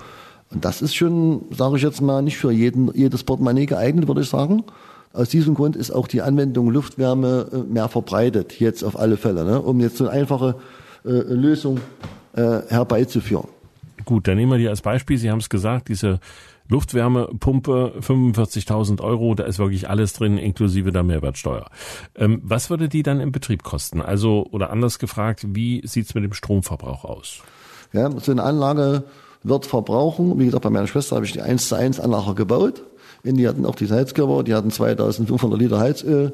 Und 0.53 0.65
das 0.65 0.83
ist 0.83 0.95
schon, 0.95 1.43
sage 1.51 1.77
ich 1.77 1.83
jetzt 1.83 2.01
mal, 2.01 2.23
nicht 2.23 2.37
für 2.37 2.51
jeden, 2.51 2.93
jedes 2.95 3.25
Portemonnaie 3.25 3.67
geeignet, 3.67 4.09
würde 4.09 4.23
ich 4.23 4.29
sagen. 4.29 4.65
Aus 5.13 5.29
diesem 5.29 5.55
Grund 5.55 5.77
ist 5.77 5.91
auch 5.91 6.07
die 6.07 6.23
Anwendung 6.23 6.71
Luftwärme 6.71 7.49
äh, 7.53 7.57
mehr 7.73 7.89
verbreitet, 7.89 8.61
jetzt 8.61 8.85
auf 8.85 8.99
alle 8.99 9.17
Fälle, 9.17 9.45
ne? 9.45 9.61
um 9.61 9.81
jetzt 9.81 9.97
so 9.97 10.09
eine 10.09 10.21
einfache 10.21 10.57
äh, 11.05 11.11
Lösung 11.11 11.81
äh, 12.35 12.61
herbeizuführen. 12.69 13.49
Gut, 14.05 14.29
dann 14.29 14.37
nehmen 14.37 14.53
wir 14.53 14.59
die 14.59 14.69
als 14.69 14.83
Beispiel. 14.83 15.19
Sie 15.19 15.31
haben 15.31 15.41
es 15.41 15.49
gesagt, 15.49 15.89
diese 15.89 16.21
Luftwärmepumpe 16.69 17.95
45.000 18.01 19.01
Euro, 19.01 19.35
da 19.35 19.45
ist 19.45 19.59
wirklich 19.59 19.91
alles 19.91 20.13
drin, 20.13 20.39
inklusive 20.39 20.93
der 20.93 21.03
Mehrwertsteuer. 21.03 21.67
Ähm, 22.15 22.41
was 22.45 22.71
würde 22.71 22.89
die 22.89 23.03
dann 23.03 23.21
im 23.21 23.33
Betrieb 23.33 23.65
kosten? 23.65 24.01
Also, 24.01 24.47
oder 24.53 24.71
anders 24.71 25.01
gefragt, 25.01 25.45
wie 25.49 25.83
sieht's 25.85 26.15
mit 26.15 26.23
dem 26.23 26.33
Stromverbrauch 26.33 27.05
aus? 27.05 27.43
Ja, 27.93 28.11
so 28.21 28.31
eine 28.31 28.45
Anlage 28.45 29.03
wird 29.43 29.67
verbrauchen. 29.67 30.39
Wie 30.39 30.47
gesagt, 30.47 30.65
bei 30.65 30.71
meiner 30.71 30.87
Schwester 30.87 31.17
habe 31.17 31.27
ich 31.27 31.33
die 31.33 31.43
1 31.43 31.69
zu 31.69 31.75
1 31.75 32.01
Anlage 32.01 32.35
gebaut. 32.35 32.83
Und 33.25 33.37
die 33.37 33.49
hatten 33.49 33.67
auch 33.67 33.75
die 33.75 33.91
Heizkörper, 33.91 34.43
die 34.43 34.55
hatten 34.55 34.71
2500 34.71 35.59
Liter 35.59 35.79
Heizöl. 35.79 36.33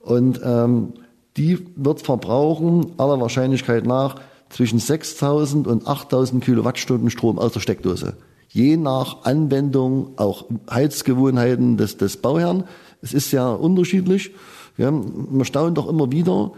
Und 0.00 0.40
ähm, 0.44 0.94
die 1.36 1.66
wird 1.76 2.02
verbrauchen, 2.02 2.92
aller 2.98 3.20
Wahrscheinlichkeit 3.20 3.86
nach, 3.86 4.16
zwischen 4.48 4.78
6000 4.78 5.66
und 5.66 5.86
8000 5.86 6.44
Kilowattstunden 6.44 7.10
Strom 7.10 7.38
aus 7.38 7.52
der 7.52 7.60
Steckdose. 7.60 8.16
Je 8.48 8.76
nach 8.76 9.24
Anwendung, 9.24 10.14
auch 10.16 10.46
Heizgewohnheiten 10.68 11.76
des, 11.76 11.96
des 11.98 12.16
Bauherrn. 12.16 12.64
Es 13.00 13.14
ist 13.14 13.30
ja 13.30 13.52
unterschiedlich. 13.52 14.32
Ja, 14.76 14.90
man 14.90 15.44
staunt 15.44 15.78
doch 15.78 15.88
immer 15.88 16.10
wieder, 16.10 16.52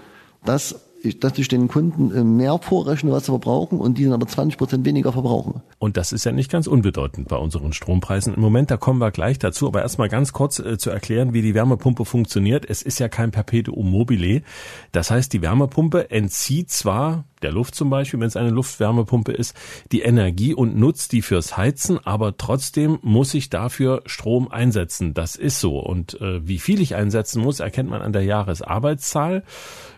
dass 0.45 0.77
dass 1.21 1.39
ich 1.39 1.49
den 1.49 1.69
Kunden 1.69 2.15
äh, 2.15 2.25
mehr 2.25 2.59
vorrechne, 2.59 3.11
was 3.11 3.27
sie 3.27 3.33
verbrauchen 3.33 3.79
und 3.81 3.99
die 3.99 4.05
dann 4.05 4.13
aber 4.13 4.27
20 4.27 4.59
Prozent 4.59 4.85
weniger 4.85 5.13
verbrauchen. 5.13 5.63
Und 5.79 5.97
das 5.97 6.13
ist 6.13 6.25
ja 6.25 6.33
nicht 6.33 6.51
ganz 6.51 6.67
unbedeutend 6.67 7.29
bei 7.29 7.37
unseren 7.37 7.73
Strompreisen. 7.73 8.35
Im 8.35 8.41
Moment, 8.41 8.71
da 8.71 8.77
kommen 8.77 9.01
wir 9.01 9.11
gleich 9.11 9.39
dazu, 9.39 9.67
aber 9.67 9.83
erstmal 9.83 10.09
ganz 10.09 10.33
kurz 10.33 10.59
äh, 10.59 10.79
zu 10.79 10.91
erklären, 10.91 11.33
wie 11.33 11.43
die 11.43 11.55
Wärmepumpe 11.55 12.05
funktioniert. 12.05 12.69
Es 12.69 12.83
ist 12.83 12.99
ja 12.99 13.09
kein 13.09 13.31
Perpetuum 13.31 13.91
mobile. 13.91 14.43
Das 14.93 15.11
heißt, 15.11 15.33
die 15.33 15.43
Wärmepumpe 15.43 16.11
entzieht 16.11 16.71
zwar 16.71 17.25
der 17.43 17.53
Luft 17.53 17.75
zum 17.75 17.91
Beispiel, 17.91 18.21
wenn 18.21 18.29
es 18.29 18.37
eine 18.37 18.51
Luftwärmepumpe 18.51 19.33
ist, 19.33 19.57
die 19.91 20.03
Energie 20.03 20.55
und 20.55 20.77
nutzt 20.77 21.13
die 21.13 21.23
fürs 21.23 21.57
Heizen, 21.57 21.99
aber 22.05 22.37
trotzdem 22.37 22.99
muss 23.03 23.35
ich 23.35 23.51
dafür 23.51 24.03
Strom 24.07 24.49
einsetzen. 24.49 25.15
Das 25.15 25.37
ist 25.37 25.61
so. 25.61 25.79
Und 25.79 26.21
äh, 26.21 26.47
wie 26.47 26.59
viel 26.59 26.81
ich 26.81 26.95
einsetzen 26.95 27.43
muss, 27.43 27.61
erkennt 27.61 27.91
man 27.91 28.03
an 28.03 28.13
der 28.13 28.23
Jahresarbeitszahl. 28.23 29.43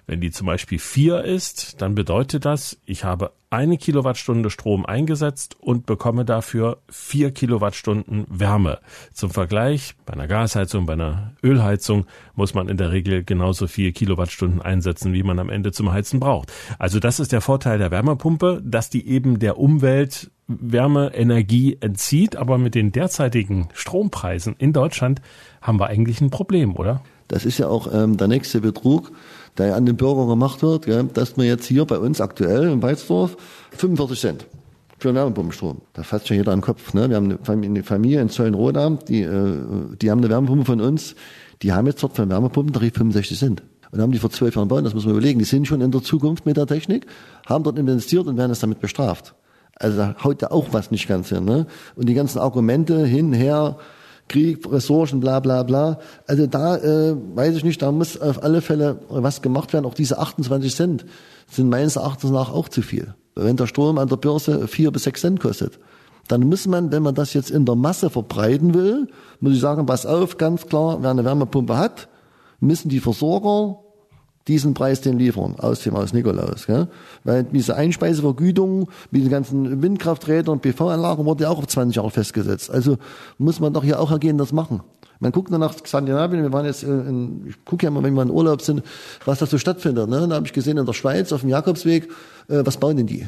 Wenn 0.06 0.20
die 0.20 0.30
zum 0.30 0.46
Beispiel 0.46 0.78
vier 0.78 1.24
ist, 1.24 1.80
dann 1.80 1.94
bedeutet 1.94 2.44
das, 2.44 2.78
ich 2.84 3.04
habe 3.04 3.32
eine 3.50 3.78
Kilowattstunde 3.78 4.50
Strom 4.50 4.84
eingesetzt 4.84 5.56
und 5.60 5.86
bekomme 5.86 6.24
dafür 6.24 6.78
vier 6.88 7.30
Kilowattstunden 7.30 8.26
Wärme. 8.28 8.80
Zum 9.12 9.30
Vergleich, 9.30 9.94
bei 10.04 10.12
einer 10.12 10.26
Gasheizung, 10.26 10.86
bei 10.86 10.94
einer 10.94 11.32
Ölheizung 11.42 12.06
muss 12.34 12.54
man 12.54 12.68
in 12.68 12.76
der 12.76 12.90
Regel 12.90 13.22
genauso 13.22 13.66
vier 13.66 13.92
Kilowattstunden 13.92 14.60
einsetzen, 14.60 15.12
wie 15.12 15.22
man 15.22 15.38
am 15.38 15.50
Ende 15.50 15.72
zum 15.72 15.92
Heizen 15.92 16.20
braucht. 16.20 16.52
Also 16.78 16.98
das 16.98 17.20
ist 17.20 17.32
der 17.32 17.40
Vorteil 17.40 17.78
der 17.78 17.90
Wärmepumpe, 17.90 18.60
dass 18.64 18.90
die 18.90 19.08
eben 19.08 19.38
der 19.38 19.58
Umwelt 19.58 20.30
Wärme, 20.46 21.14
Energie 21.14 21.78
entzieht, 21.80 22.36
aber 22.36 22.58
mit 22.58 22.74
den 22.74 22.92
derzeitigen 22.92 23.68
Strompreisen 23.72 24.56
in 24.58 24.74
Deutschland 24.74 25.22
haben 25.62 25.80
wir 25.80 25.86
eigentlich 25.86 26.20
ein 26.20 26.30
Problem, 26.30 26.76
oder? 26.76 27.02
Das 27.28 27.46
ist 27.46 27.56
ja 27.56 27.68
auch 27.68 27.88
ähm, 27.92 28.18
der 28.18 28.28
nächste 28.28 28.60
Betrug 28.60 29.12
der 29.58 29.66
ja 29.68 29.74
an 29.76 29.86
den 29.86 29.96
Bürger 29.96 30.26
gemacht 30.26 30.62
wird, 30.62 30.86
gell, 30.86 31.04
dass 31.12 31.36
man 31.36 31.46
jetzt 31.46 31.66
hier 31.66 31.84
bei 31.84 31.98
uns 31.98 32.20
aktuell 32.20 32.70
in 32.70 32.82
Weizdorf 32.82 33.36
45 33.76 34.20
Cent 34.20 34.46
für 34.98 35.14
Wärmepumpenstrom. 35.14 35.82
Da 35.92 36.02
fasst 36.02 36.28
schon 36.28 36.36
jeder 36.36 36.52
den 36.52 36.60
Kopf. 36.60 36.94
Ne? 36.94 37.08
Wir 37.08 37.16
haben 37.16 37.38
eine 37.48 37.82
Familie 37.82 38.20
in 38.20 38.30
Zöllenroda, 38.30 38.90
die, 39.08 39.22
äh, 39.22 39.56
die 40.00 40.10
haben 40.10 40.18
eine 40.18 40.30
Wärmepumpe 40.30 40.64
von 40.64 40.80
uns, 40.80 41.14
die 41.62 41.72
haben 41.72 41.86
jetzt 41.86 42.02
dort 42.02 42.16
für 42.16 42.22
einen 42.22 42.30
Wärmepumpentarif 42.30 42.94
65 42.94 43.38
Cent. 43.38 43.62
Und 43.90 44.00
haben 44.00 44.10
die 44.10 44.18
vor 44.18 44.30
zwölf 44.30 44.56
Jahren 44.56 44.66
bauen, 44.66 44.82
das 44.82 44.92
muss 44.92 45.04
man 45.04 45.12
überlegen. 45.12 45.38
Die 45.38 45.44
sind 45.44 45.68
schon 45.68 45.80
in 45.80 45.92
der 45.92 46.02
Zukunft 46.02 46.46
mit 46.46 46.56
der 46.56 46.66
Technik, 46.66 47.06
haben 47.46 47.62
dort 47.62 47.78
investiert 47.78 48.26
und 48.26 48.36
werden 48.36 48.50
es 48.50 48.58
damit 48.58 48.80
bestraft. 48.80 49.34
Also 49.76 49.98
da 49.98 50.16
haut 50.24 50.42
ja 50.42 50.50
auch 50.50 50.68
was 50.72 50.90
nicht 50.90 51.06
ganz 51.06 51.28
hin. 51.28 51.44
Ne? 51.44 51.66
Und 51.94 52.08
die 52.08 52.14
ganzen 52.14 52.38
Argumente 52.40 53.06
hin, 53.06 53.32
her, 53.32 53.76
Krieg, 54.28 54.70
Ressourcen, 54.70 55.20
bla 55.20 55.40
bla 55.40 55.62
bla. 55.62 55.98
Also 56.26 56.46
da 56.46 56.76
äh, 56.76 57.14
weiß 57.34 57.56
ich 57.56 57.64
nicht, 57.64 57.82
da 57.82 57.92
muss 57.92 58.20
auf 58.20 58.42
alle 58.42 58.62
Fälle 58.62 59.00
was 59.08 59.42
gemacht 59.42 59.72
werden. 59.72 59.84
Auch 59.84 59.94
diese 59.94 60.18
28 60.18 60.74
Cent 60.74 61.04
sind 61.50 61.68
meines 61.68 61.96
Erachtens 61.96 62.30
nach 62.30 62.52
auch 62.52 62.68
zu 62.68 62.82
viel. 62.82 63.14
Wenn 63.34 63.56
der 63.56 63.66
Strom 63.66 63.98
an 63.98 64.08
der 64.08 64.16
Börse 64.16 64.68
vier 64.68 64.90
bis 64.90 65.04
sechs 65.04 65.20
Cent 65.20 65.40
kostet, 65.40 65.78
dann 66.28 66.42
muss 66.42 66.66
man, 66.66 66.90
wenn 66.90 67.02
man 67.02 67.14
das 67.14 67.34
jetzt 67.34 67.50
in 67.50 67.66
der 67.66 67.74
Masse 67.74 68.08
verbreiten 68.08 68.72
will, 68.72 69.08
muss 69.40 69.54
ich 69.54 69.60
sagen, 69.60 69.84
pass 69.86 70.06
auf, 70.06 70.38
ganz 70.38 70.66
klar, 70.66 70.98
wer 71.02 71.10
eine 71.10 71.24
Wärmepumpe 71.24 71.76
hat, 71.76 72.08
müssen 72.60 72.88
die 72.88 73.00
Versorger 73.00 73.83
diesen 74.48 74.74
Preis 74.74 75.00
den 75.00 75.18
liefern 75.18 75.54
aus 75.58 75.80
dem 75.80 75.94
Haus 75.94 76.12
Nikolaus. 76.12 76.66
Gell? 76.66 76.88
Weil 77.24 77.44
diese 77.44 77.76
Einspeisevergütung 77.76 78.88
mit 79.10 79.22
den 79.22 79.30
ganzen 79.30 79.82
Windkrafträdern 79.82 80.54
und 80.54 80.62
PV-Anlagen 80.62 81.24
wurde 81.24 81.44
ja 81.44 81.50
auch 81.50 81.58
auf 81.58 81.66
20 81.66 81.96
Jahre 81.96 82.10
festgesetzt. 82.10 82.70
Also 82.70 82.98
muss 83.38 83.60
man 83.60 83.72
doch 83.72 83.84
hier 83.84 84.00
auch 84.00 84.10
ergehen, 84.10 84.36
das 84.36 84.52
machen. 84.52 84.82
Man 85.20 85.32
guckt 85.32 85.48
nur 85.48 85.58
nach 85.58 85.74
Skandinavien, 85.74 86.42
wir 86.42 86.52
waren 86.52 86.66
jetzt 86.66 86.82
in, 86.82 87.46
ich 87.48 87.64
gucke 87.64 87.86
ja 87.86 87.90
mal, 87.90 88.02
wenn 88.02 88.14
wir 88.14 88.22
in 88.22 88.30
Urlaub 88.30 88.60
sind, 88.60 88.82
was 89.24 89.38
da 89.38 89.46
so 89.46 89.56
stattfindet. 89.56 90.08
Ne? 90.08 90.26
Da 90.28 90.34
habe 90.34 90.46
ich 90.46 90.52
gesehen 90.52 90.76
in 90.76 90.84
der 90.84 90.92
Schweiz 90.92 91.32
auf 91.32 91.40
dem 91.40 91.50
Jakobsweg, 91.50 92.10
äh, 92.48 92.62
was 92.64 92.76
bauen 92.76 92.96
denn 92.96 93.06
die? 93.06 93.26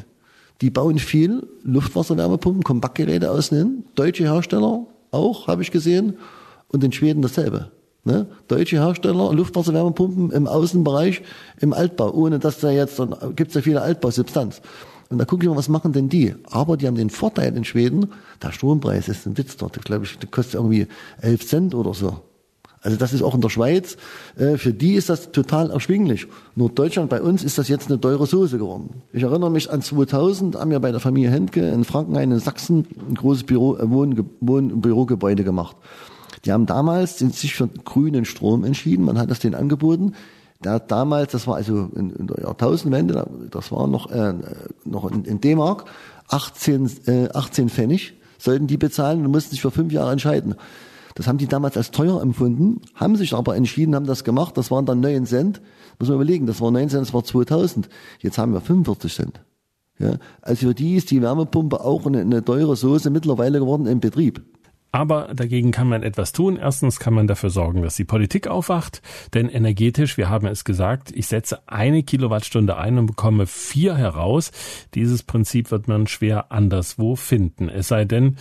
Die 0.61 0.69
bauen 0.69 0.99
viel 0.99 1.47
Luftwasserwärmepumpen, 1.63 2.63
Kompaktgeräte 2.63 3.31
außen 3.31 3.85
Deutsche 3.95 4.23
Hersteller 4.23 4.85
auch, 5.11 5.47
habe 5.47 5.61
ich 5.61 5.71
gesehen. 5.71 6.17
Und 6.69 6.83
in 6.83 6.91
Schweden 6.91 7.21
dasselbe. 7.21 7.71
Ne? 8.07 8.25
Deutsche 8.47 8.77
Hersteller, 8.77 9.33
Luftwasserwärmepumpen 9.33 10.31
im 10.31 10.47
Außenbereich, 10.47 11.23
im 11.59 11.73
Altbau, 11.73 12.13
ohne 12.13 12.39
dass 12.39 12.59
da 12.61 12.71
jetzt, 12.71 12.97
dann 12.99 13.13
gibt 13.35 13.49
es 13.49 13.55
ja 13.55 13.61
viele 13.61 13.81
Altbausubstanz. 13.81 14.61
Und 15.09 15.17
da 15.17 15.25
gucke 15.25 15.43
ich 15.43 15.49
mal, 15.49 15.57
was 15.57 15.67
machen 15.67 15.91
denn 15.91 16.07
die? 16.07 16.33
Aber 16.49 16.77
die 16.77 16.87
haben 16.87 16.95
den 16.95 17.09
Vorteil 17.09 17.53
in 17.57 17.65
Schweden, 17.65 18.13
der 18.41 18.53
Strompreis 18.53 19.09
ist 19.09 19.27
ein 19.27 19.37
Witz 19.37 19.57
dort. 19.57 19.75
Ich 19.75 19.83
glaube, 19.83 20.07
der 20.21 20.29
kostet 20.29 20.53
irgendwie 20.53 20.87
11 21.21 21.47
Cent 21.47 21.75
oder 21.75 21.93
so. 21.93 22.21
Also 22.79 22.95
das 22.95 23.11
ist 23.11 23.23
auch 23.23 23.35
in 23.35 23.41
der 23.41 23.49
Schweiz, 23.49 23.97
äh, 24.37 24.55
für 24.55 24.71
die 24.71 24.93
ist 24.93 25.09
das 25.09 25.33
total 25.33 25.71
erschwinglich. 25.71 26.27
Nur 26.55 26.69
Deutschland, 26.69 27.09
bei 27.09 27.21
uns 27.21 27.43
ist 27.43 27.57
das 27.57 27.67
jetzt 27.67 27.89
eine 27.89 27.99
teure 27.99 28.25
Soße 28.25 28.57
geworden. 28.57 29.01
Ich 29.11 29.23
erinnere 29.23 29.51
mich 29.51 29.69
an 29.69 29.81
2000, 29.81 30.55
haben 30.55 30.71
wir 30.71 30.79
bei 30.79 30.91
der 30.91 31.01
Familie 31.01 31.31
Hentke 31.31 31.67
in 31.67 31.83
Frankenhain 31.83 32.31
in 32.31 32.39
Sachsen 32.39 32.87
ein 33.09 33.15
großes 33.15 33.43
Büro, 33.43 33.75
äh, 33.75 33.89
Wohn, 33.89 34.29
Wohn 34.39 34.79
Bürogebäude 34.79 35.43
gemacht. 35.43 35.75
Die 36.45 36.51
haben 36.51 36.65
damals 36.65 37.19
sich 37.19 37.55
für 37.55 37.67
grünen 37.67 38.25
Strom 38.25 38.63
entschieden. 38.63 39.05
Man 39.05 39.17
hat 39.17 39.29
das 39.29 39.39
denen 39.39 39.55
angeboten. 39.55 40.13
Da 40.61 40.79
damals, 40.79 41.31
das 41.31 41.45
war 41.45 41.55
also 41.55 41.89
in, 41.95 42.09
in 42.11 42.27
der 42.27 42.39
Jahrtausendwende, 42.41 43.27
das 43.51 43.71
war 43.71 43.87
noch, 43.87 44.09
äh, 44.09 44.33
noch 44.85 45.11
in, 45.11 45.23
in 45.25 45.39
D-Mark, 45.39 45.85
18, 46.29 46.91
äh, 47.05 47.29
18 47.33 47.69
Pfennig 47.69 48.13
sollten 48.39 48.67
die 48.67 48.77
bezahlen 48.77 49.25
und 49.25 49.31
mussten 49.31 49.51
sich 49.51 49.61
für 49.61 49.71
fünf 49.71 49.91
Jahre 49.91 50.11
entscheiden. 50.11 50.55
Das 51.15 51.27
haben 51.27 51.39
die 51.39 51.47
damals 51.47 51.75
als 51.77 51.89
teuer 51.89 52.21
empfunden, 52.21 52.81
haben 52.93 53.15
sich 53.15 53.33
aber 53.33 53.55
entschieden, 53.55 53.95
haben 53.95 54.05
das 54.05 54.23
gemacht. 54.23 54.55
Das 54.55 54.69
waren 54.69 54.85
dann 54.85 54.99
9 54.99 55.25
Cent. 55.25 55.61
Muss 55.97 56.09
man 56.09 56.17
überlegen, 56.17 56.45
das 56.45 56.61
war 56.61 56.69
9 56.69 56.89
Cent, 56.89 57.01
das 57.01 57.13
war 57.13 57.23
2000. 57.23 57.89
Jetzt 58.19 58.37
haben 58.37 58.53
wir 58.53 58.61
45 58.61 59.15
Cent. 59.15 59.41
Ja, 59.97 60.17
also 60.43 60.67
für 60.67 60.73
die 60.75 60.95
ist 60.95 61.09
die 61.09 61.23
Wärmepumpe 61.23 61.81
auch 61.81 62.05
eine, 62.05 62.21
eine 62.21 62.45
teure 62.45 62.75
Soße 62.75 63.09
mittlerweile 63.09 63.59
geworden 63.59 63.87
im 63.87 63.99
Betrieb. 63.99 64.43
Aber 64.91 65.33
dagegen 65.33 65.71
kann 65.71 65.89
man 65.89 66.03
etwas 66.03 66.31
tun. 66.31 66.57
Erstens 66.57 66.99
kann 66.99 67.13
man 67.13 67.27
dafür 67.27 67.49
sorgen, 67.49 67.81
dass 67.81 67.95
die 67.95 68.05
Politik 68.05 68.47
aufwacht. 68.47 69.01
Denn 69.33 69.49
energetisch, 69.49 70.17
wir 70.17 70.29
haben 70.29 70.47
es 70.47 70.63
gesagt, 70.63 71.11
ich 71.13 71.27
setze 71.27 71.59
eine 71.67 72.03
Kilowattstunde 72.03 72.77
ein 72.77 72.97
und 72.97 73.07
bekomme 73.07 73.47
vier 73.47 73.95
heraus. 73.95 74.51
Dieses 74.93 75.23
Prinzip 75.23 75.71
wird 75.71 75.87
man 75.87 76.07
schwer 76.07 76.51
anderswo 76.51 77.15
finden. 77.15 77.69
Es 77.69 77.89
sei 77.89 78.05
denn, 78.05 78.37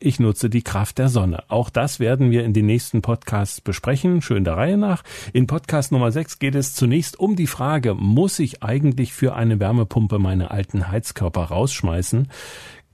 ich 0.00 0.20
nutze 0.20 0.48
die 0.48 0.62
Kraft 0.62 0.98
der 0.98 1.08
Sonne. 1.08 1.42
Auch 1.48 1.70
das 1.70 1.98
werden 1.98 2.30
wir 2.30 2.44
in 2.44 2.52
den 2.52 2.66
nächsten 2.66 3.02
Podcasts 3.02 3.60
besprechen, 3.60 4.22
schön 4.22 4.44
der 4.44 4.56
Reihe 4.56 4.76
nach. 4.76 5.02
In 5.32 5.48
Podcast 5.48 5.90
Nummer 5.90 6.12
6 6.12 6.38
geht 6.38 6.54
es 6.54 6.74
zunächst 6.74 7.18
um 7.18 7.34
die 7.34 7.48
Frage, 7.48 7.94
muss 7.94 8.38
ich 8.38 8.62
eigentlich 8.62 9.12
für 9.12 9.34
eine 9.34 9.58
Wärmepumpe 9.58 10.20
meine 10.20 10.52
alten 10.52 10.86
Heizkörper 10.86 11.42
rausschmeißen? 11.42 12.28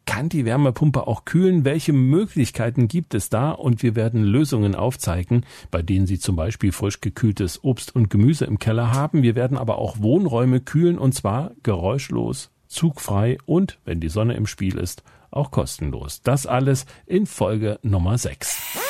Kann 0.06 0.28
die 0.28 0.44
Wärmepumpe 0.44 1.06
auch 1.06 1.24
kühlen? 1.24 1.64
Welche 1.64 1.92
Möglichkeiten 1.92 2.88
gibt 2.88 3.14
es 3.14 3.30
da? 3.30 3.50
Und 3.50 3.82
wir 3.82 3.96
werden 3.96 4.22
Lösungen 4.22 4.74
aufzeigen, 4.74 5.44
bei 5.70 5.82
denen 5.82 6.06
Sie 6.06 6.18
zum 6.18 6.36
Beispiel 6.36 6.72
frisch 6.72 7.00
gekühltes 7.00 7.64
Obst 7.64 7.94
und 7.94 8.10
Gemüse 8.10 8.44
im 8.44 8.58
Keller 8.58 8.92
haben. 8.92 9.22
Wir 9.22 9.34
werden 9.34 9.56
aber 9.56 9.78
auch 9.78 10.00
Wohnräume 10.00 10.60
kühlen 10.60 10.98
und 10.98 11.14
zwar 11.14 11.52
geräuschlos, 11.62 12.50
zugfrei 12.68 13.38
und, 13.46 13.78
wenn 13.84 14.00
die 14.00 14.08
Sonne 14.10 14.34
im 14.34 14.46
Spiel 14.46 14.76
ist, 14.76 15.02
auch 15.30 15.50
kostenlos. 15.50 16.20
Das 16.22 16.46
alles 16.46 16.86
in 17.06 17.26
Folge 17.26 17.78
Nummer 17.82 18.18
6. 18.18 18.80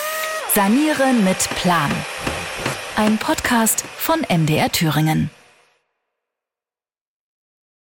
Sanieren 0.55 1.25
mit 1.25 1.39
Plan. 1.57 1.91
Ein 2.97 3.19
Podcast 3.19 3.83
von 3.97 4.21
MDR 4.29 4.71
Thüringen. 4.71 5.31